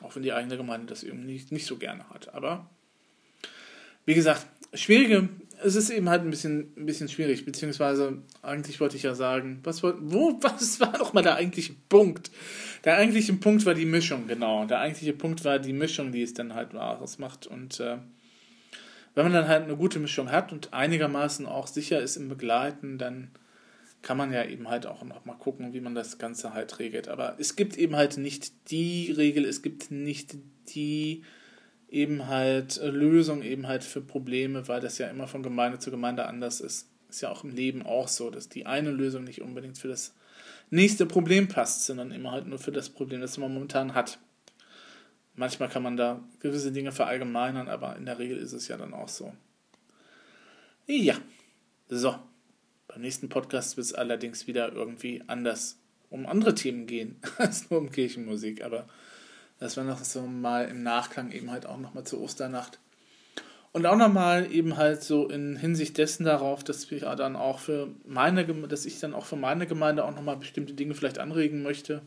Auch 0.00 0.14
wenn 0.14 0.22
die 0.22 0.32
eigene 0.32 0.56
Gemeinde 0.56 0.86
das 0.86 1.02
eben 1.02 1.26
nicht, 1.26 1.52
nicht 1.52 1.66
so 1.66 1.76
gerne 1.76 2.08
hat. 2.10 2.32
Aber 2.34 2.68
wie 4.04 4.14
gesagt, 4.14 4.46
schwierige, 4.72 5.28
es 5.62 5.76
ist 5.76 5.90
eben 5.90 6.08
halt 6.08 6.22
ein 6.22 6.30
bisschen, 6.30 6.72
ein 6.76 6.86
bisschen 6.86 7.08
schwierig, 7.08 7.44
beziehungsweise 7.44 8.18
eigentlich 8.42 8.80
wollte 8.80 8.96
ich 8.96 9.02
ja 9.02 9.14
sagen, 9.14 9.60
was, 9.64 9.82
wo, 9.82 9.92
was 10.40 10.80
war 10.80 10.92
doch 10.92 11.12
mal 11.12 11.22
der 11.22 11.36
eigentliche 11.36 11.74
Punkt? 11.88 12.30
Der 12.84 12.96
eigentliche 12.96 13.32
Punkt 13.34 13.66
war 13.66 13.74
die 13.74 13.84
Mischung, 13.84 14.26
genau. 14.26 14.64
Der 14.66 14.80
eigentliche 14.80 15.12
Punkt 15.12 15.44
war 15.44 15.58
die 15.58 15.72
Mischung, 15.72 16.12
die 16.12 16.22
es 16.22 16.34
dann 16.34 16.54
halt 16.54 16.74
ausmacht. 16.74 17.46
Und 17.46 17.80
äh, 17.80 17.98
wenn 19.14 19.24
man 19.24 19.32
dann 19.32 19.48
halt 19.48 19.64
eine 19.64 19.76
gute 19.76 19.98
Mischung 19.98 20.30
hat 20.30 20.52
und 20.52 20.72
einigermaßen 20.72 21.46
auch 21.46 21.66
sicher 21.66 22.00
ist 22.00 22.16
im 22.16 22.28
Begleiten, 22.28 22.98
dann 22.98 23.30
kann 24.02 24.16
man 24.16 24.32
ja 24.32 24.44
eben 24.44 24.68
halt 24.68 24.86
auch 24.86 25.02
noch 25.02 25.24
mal 25.24 25.34
gucken, 25.34 25.72
wie 25.72 25.80
man 25.80 25.94
das 25.94 26.18
Ganze 26.18 26.54
halt 26.54 26.78
regelt. 26.78 27.08
Aber 27.08 27.34
es 27.38 27.56
gibt 27.56 27.76
eben 27.76 27.96
halt 27.96 28.16
nicht 28.16 28.70
die 28.70 29.10
Regel, 29.10 29.44
es 29.44 29.62
gibt 29.62 29.90
nicht 29.90 30.36
die 30.68 31.24
eben 31.88 32.26
halt 32.26 32.80
Lösung 32.82 33.42
eben 33.42 33.66
halt 33.66 33.82
für 33.82 34.00
Probleme, 34.00 34.68
weil 34.68 34.80
das 34.80 34.98
ja 34.98 35.08
immer 35.08 35.26
von 35.26 35.42
Gemeinde 35.42 35.78
zu 35.78 35.90
Gemeinde 35.90 36.26
anders 36.26 36.60
ist. 36.60 36.88
Ist 37.08 37.22
ja 37.22 37.30
auch 37.30 37.44
im 37.44 37.50
Leben 37.50 37.86
auch 37.86 38.08
so, 38.08 38.30
dass 38.30 38.48
die 38.48 38.66
eine 38.66 38.90
Lösung 38.90 39.24
nicht 39.24 39.40
unbedingt 39.40 39.78
für 39.78 39.88
das 39.88 40.14
nächste 40.70 41.06
Problem 41.06 41.48
passt, 41.48 41.86
sondern 41.86 42.10
immer 42.10 42.32
halt 42.32 42.46
nur 42.46 42.58
für 42.58 42.72
das 42.72 42.90
Problem, 42.90 43.20
das 43.20 43.38
man 43.38 43.52
momentan 43.52 43.94
hat. 43.94 44.18
Manchmal 45.34 45.68
kann 45.68 45.82
man 45.82 45.96
da 45.96 46.22
gewisse 46.40 46.72
Dinge 46.72 46.92
verallgemeinern, 46.92 47.68
aber 47.68 47.96
in 47.96 48.04
der 48.04 48.18
Regel 48.18 48.36
ist 48.36 48.52
es 48.52 48.68
ja 48.68 48.76
dann 48.76 48.92
auch 48.92 49.08
so. 49.08 49.32
Ja, 50.86 51.16
so. 51.88 52.18
Beim 52.88 53.02
nächsten 53.02 53.28
Podcast 53.28 53.76
wird 53.76 53.86
es 53.86 53.94
allerdings 53.94 54.46
wieder 54.46 54.72
irgendwie 54.72 55.22
anders 55.26 55.78
um 56.10 56.26
andere 56.26 56.54
Themen 56.54 56.86
gehen 56.86 57.20
als 57.38 57.70
nur 57.70 57.80
um 57.80 57.90
Kirchenmusik. 57.90 58.64
Aber 58.64 58.88
das 59.60 59.76
war 59.76 59.84
noch 59.84 60.02
so 60.04 60.22
mal 60.22 60.68
im 60.68 60.82
Nachklang 60.82 61.32
eben 61.32 61.50
halt 61.50 61.66
auch 61.66 61.78
nochmal 61.78 62.04
zur 62.04 62.20
Osternacht. 62.20 62.78
Und 63.72 63.86
auch 63.86 63.96
nochmal 63.96 64.50
eben 64.50 64.76
halt 64.76 65.02
so 65.02 65.28
in 65.28 65.56
Hinsicht 65.56 65.98
dessen 65.98 66.24
darauf, 66.24 66.64
dass 66.64 66.90
wir 66.90 67.00
dann 67.16 67.36
auch 67.36 67.58
für 67.58 67.88
meine, 68.06 68.44
dass 68.44 68.86
ich 68.86 68.98
dann 68.98 69.14
auch 69.14 69.26
für 69.26 69.36
meine 69.36 69.66
Gemeinde 69.66 70.04
auch 70.04 70.14
nochmal 70.14 70.36
bestimmte 70.36 70.72
Dinge 70.72 70.94
vielleicht 70.94 71.18
anregen 71.18 71.62
möchte. 71.62 72.02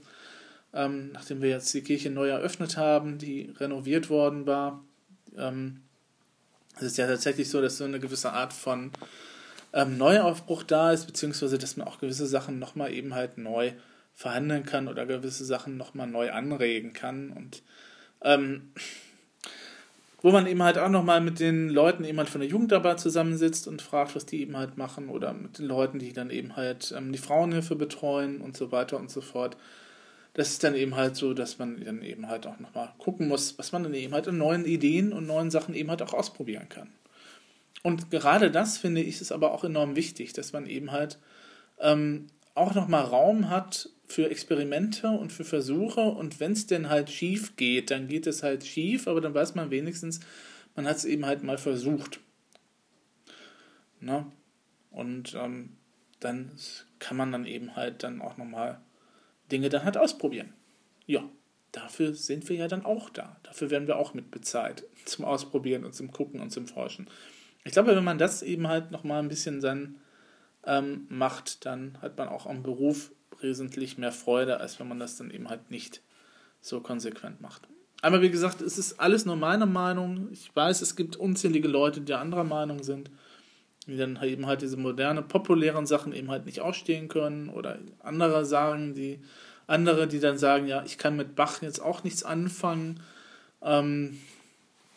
Ähm, 0.74 1.12
nachdem 1.12 1.42
wir 1.42 1.50
jetzt 1.50 1.74
die 1.74 1.82
Kirche 1.82 2.10
neu 2.10 2.30
eröffnet 2.30 2.78
haben, 2.78 3.18
die 3.18 3.54
renoviert 3.60 4.10
worden 4.10 4.48
war. 4.48 4.84
Ähm, 5.38 5.82
es 6.78 6.84
ist 6.84 6.98
ja 6.98 7.08
tatsächlich 7.08 7.50
so, 7.50 7.62
dass 7.62 7.78
so 7.78 7.84
eine 7.84 8.00
gewisse 8.00 8.32
Art 8.32 8.54
von 8.54 8.92
ähm, 9.74 9.98
Neuaufbruch 9.98 10.64
da 10.64 10.92
ist, 10.92 11.06
beziehungsweise 11.06 11.58
dass 11.58 11.78
man 11.78 11.88
auch 11.88 12.00
gewisse 12.00 12.26
Sachen 12.26 12.58
nochmal 12.58 12.94
eben 12.94 13.14
halt 13.14 13.38
neu 13.38 13.74
verhandeln 14.16 14.66
kann 14.66 14.88
oder 14.88 15.06
gewisse 15.06 15.46
Sachen 15.46 15.78
nochmal 15.78 16.08
neu 16.08 16.32
anregen 16.32 16.94
kann 16.94 17.32
und 17.32 17.64
ähm, 18.24 18.72
wo 20.22 20.32
man 20.32 20.46
eben 20.46 20.62
halt 20.62 20.78
auch 20.78 20.90
nochmal 20.90 21.20
mit 21.20 21.40
den 21.40 21.70
Leuten 21.70 22.04
eben 22.04 22.20
halt 22.20 22.30
von 22.30 22.42
der 22.42 22.50
Jugendarbeit 22.50 23.00
zusammensitzt 23.00 23.68
und 23.68 23.82
fragt, 23.82 24.16
was 24.16 24.26
die 24.26 24.42
eben 24.42 24.56
halt 24.56 24.78
machen 24.78 25.10
oder 25.10 25.34
mit 25.34 25.58
den 25.58 25.66
Leuten, 25.66 25.98
die 25.98 26.14
dann 26.14 26.30
eben 26.30 26.56
halt 26.56 26.94
ähm, 26.96 27.12
die 27.12 27.18
Frauenhilfe 27.18 27.76
betreuen 27.76 28.40
und 28.42 28.56
so 28.56 28.72
weiter 28.72 28.98
und 28.98 29.10
so 29.10 29.22
fort. 29.22 29.58
Das 30.34 30.50
ist 30.50 30.64
dann 30.64 30.76
eben 30.76 30.96
halt 30.96 31.16
so, 31.16 31.34
dass 31.34 31.58
man 31.58 31.84
dann 31.84 32.04
eben 32.04 32.28
halt 32.28 32.46
auch 32.46 32.60
nochmal 32.60 32.94
gucken 33.00 33.28
muss, 33.28 33.58
was 33.58 33.72
man 33.72 33.84
dann 33.84 33.96
eben 33.96 34.14
halt 34.14 34.28
in 34.28 34.38
neuen 34.38 34.66
Ideen 34.66 35.12
und 35.12 35.26
neuen 35.26 35.50
Sachen 35.50 35.74
eben 35.74 35.90
halt 35.90 36.02
auch 36.04 36.14
ausprobieren 36.14 36.70
kann. 36.70 36.90
Und 37.84 38.12
gerade 38.12 38.52
das 38.52 38.78
finde 38.78 39.02
ich 39.02 39.22
ist 39.22 39.32
aber 39.32 39.52
auch 39.52 39.64
enorm 39.64 39.96
wichtig, 39.96 40.34
dass 40.34 40.54
man 40.54 40.68
eben 40.68 40.92
halt 40.92 41.18
ähm, 41.80 42.28
auch 42.56 42.76
nochmal 42.76 43.04
Raum 43.04 43.50
hat 43.50 43.90
für 44.06 44.30
Experimente 44.30 45.10
und 45.10 45.32
für 45.32 45.46
Versuche 45.46 46.02
und 46.02 46.40
wenn 46.40 46.52
es 46.52 46.68
denn 46.68 46.90
halt 46.90 47.10
schief 47.10 47.56
geht, 47.56 47.92
dann 47.92 48.08
geht 48.08 48.28
es 48.28 48.44
halt 48.44 48.66
schief, 48.66 49.08
aber 49.08 49.22
dann 49.22 49.34
weiß 49.34 49.56
man 49.56 49.72
wenigstens, 49.72 50.20
man 50.76 50.86
hat 50.86 50.98
es 50.98 51.06
eben 51.06 51.26
halt 51.26 51.44
mal 51.44 51.58
versucht. 51.58 52.20
Ne? 54.00 54.26
Und 54.90 55.36
ähm, 55.36 55.78
dann 56.20 56.52
kann 57.00 57.18
man 57.18 57.32
dann 57.32 57.46
eben 57.46 57.76
halt 57.76 58.04
dann 58.04 58.22
auch 58.22 58.38
nochmal 58.38 58.82
Dinge 59.52 59.70
dann 59.70 59.84
halt 59.84 59.98
ausprobieren. 59.98 60.54
Ja, 61.06 61.28
dafür 61.72 62.14
sind 62.14 62.48
wir 62.50 62.58
ja 62.58 62.68
dann 62.68 62.86
auch 62.86 63.10
da. 63.10 63.38
Dafür 63.44 63.70
werden 63.70 63.88
wir 63.88 63.98
auch 63.98 64.14
mit 64.14 64.32
bezahlt. 64.32 64.86
Zum 65.06 65.26
Ausprobieren 65.26 65.86
und 65.86 65.94
zum 65.94 66.12
Gucken 66.12 66.42
und 66.42 66.52
zum 66.52 66.68
Forschen. 66.68 67.10
Ich 67.64 67.74
glaube, 67.74 67.96
wenn 67.96 68.04
man 68.04 68.18
das 68.18 68.44
eben 68.44 68.68
halt 68.68 68.92
nochmal 68.92 69.22
ein 69.22 69.30
bisschen 69.30 69.62
dann 69.62 69.98
ähm, 70.66 71.08
macht, 71.10 71.66
dann 71.66 71.98
hat 72.02 72.18
man 72.18 72.30
auch 72.30 72.46
am 72.46 72.64
Beruf 72.64 73.12
wesentlich 73.40 73.98
mehr 73.98 74.12
Freude, 74.12 74.60
als 74.60 74.80
wenn 74.80 74.88
man 74.88 75.00
das 75.00 75.18
dann 75.18 75.32
eben 75.32 75.50
halt 75.50 75.72
nicht 75.72 76.02
so 76.62 76.80
konsequent 76.80 77.42
macht. 77.42 77.68
Aber 78.02 78.22
wie 78.22 78.32
gesagt, 78.32 78.62
es 78.62 78.78
ist 78.78 79.00
alles 79.00 79.26
nur 79.26 79.36
meine 79.36 79.66
Meinung. 79.66 80.30
Ich 80.32 80.56
weiß, 80.56 80.82
es 80.82 80.96
gibt 80.96 81.16
unzählige 81.16 81.68
Leute, 81.68 82.02
die 82.02 82.14
anderer 82.14 82.44
Meinung 82.44 82.84
sind, 82.84 83.12
die 83.86 83.98
dann 83.98 84.22
eben 84.24 84.48
halt 84.48 84.62
diese 84.62 84.78
moderne, 84.78 85.22
populären 85.22 85.86
Sachen 85.86 86.14
eben 86.14 86.30
halt 86.30 86.46
nicht 86.46 86.62
ausstehen 86.62 87.08
können 87.08 87.50
oder 87.50 87.78
andere 88.00 88.46
sagen, 88.46 88.96
die 88.96 89.20
Andere, 89.68 90.08
die 90.08 90.20
dann 90.20 90.38
sagen, 90.38 90.68
ja, 90.68 90.84
ich 90.84 90.98
kann 90.98 91.16
mit 91.16 91.36
Bach 91.36 91.62
jetzt 91.62 91.82
auch 91.82 92.04
nichts 92.04 92.24
anfangen. 92.24 93.00
Ähm, 93.62 94.20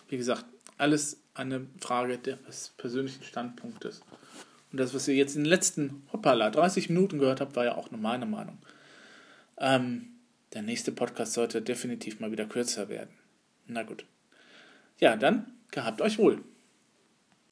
wie 0.09 0.17
gesagt, 0.17 0.45
alles 0.79 1.21
eine 1.35 1.67
Frage 1.81 2.19
des 2.19 2.73
persönlichen 2.77 3.23
Standpunktes. 3.23 4.03
Und 4.75 4.81
das, 4.81 4.93
was 4.93 5.07
ihr 5.07 5.15
jetzt 5.15 5.37
in 5.37 5.45
den 5.45 5.51
letzten, 5.51 6.03
hoppala, 6.13 6.51
30 6.51 6.89
Minuten 6.89 7.21
gehört 7.21 7.41
habt, 7.41 7.55
war 7.55 7.65
ja 7.65 7.77
auch 7.77 7.93
nur 7.93 8.01
meine 8.01 8.27
Meinung. 8.27 8.59
Ähm, 9.57 10.07
der 10.53 10.63
nächste 10.63 10.91
Podcast 10.91 11.35
sollte 11.35 11.63
definitiv 11.63 12.19
mal 12.19 12.33
wieder 12.33 12.45
kürzer 12.45 12.89
werden. 12.89 13.15
Na 13.69 13.85
gut. 13.85 14.05
Ja, 14.99 15.15
dann 15.15 15.53
gehabt 15.71 16.01
euch 16.01 16.19
wohl. 16.19 16.43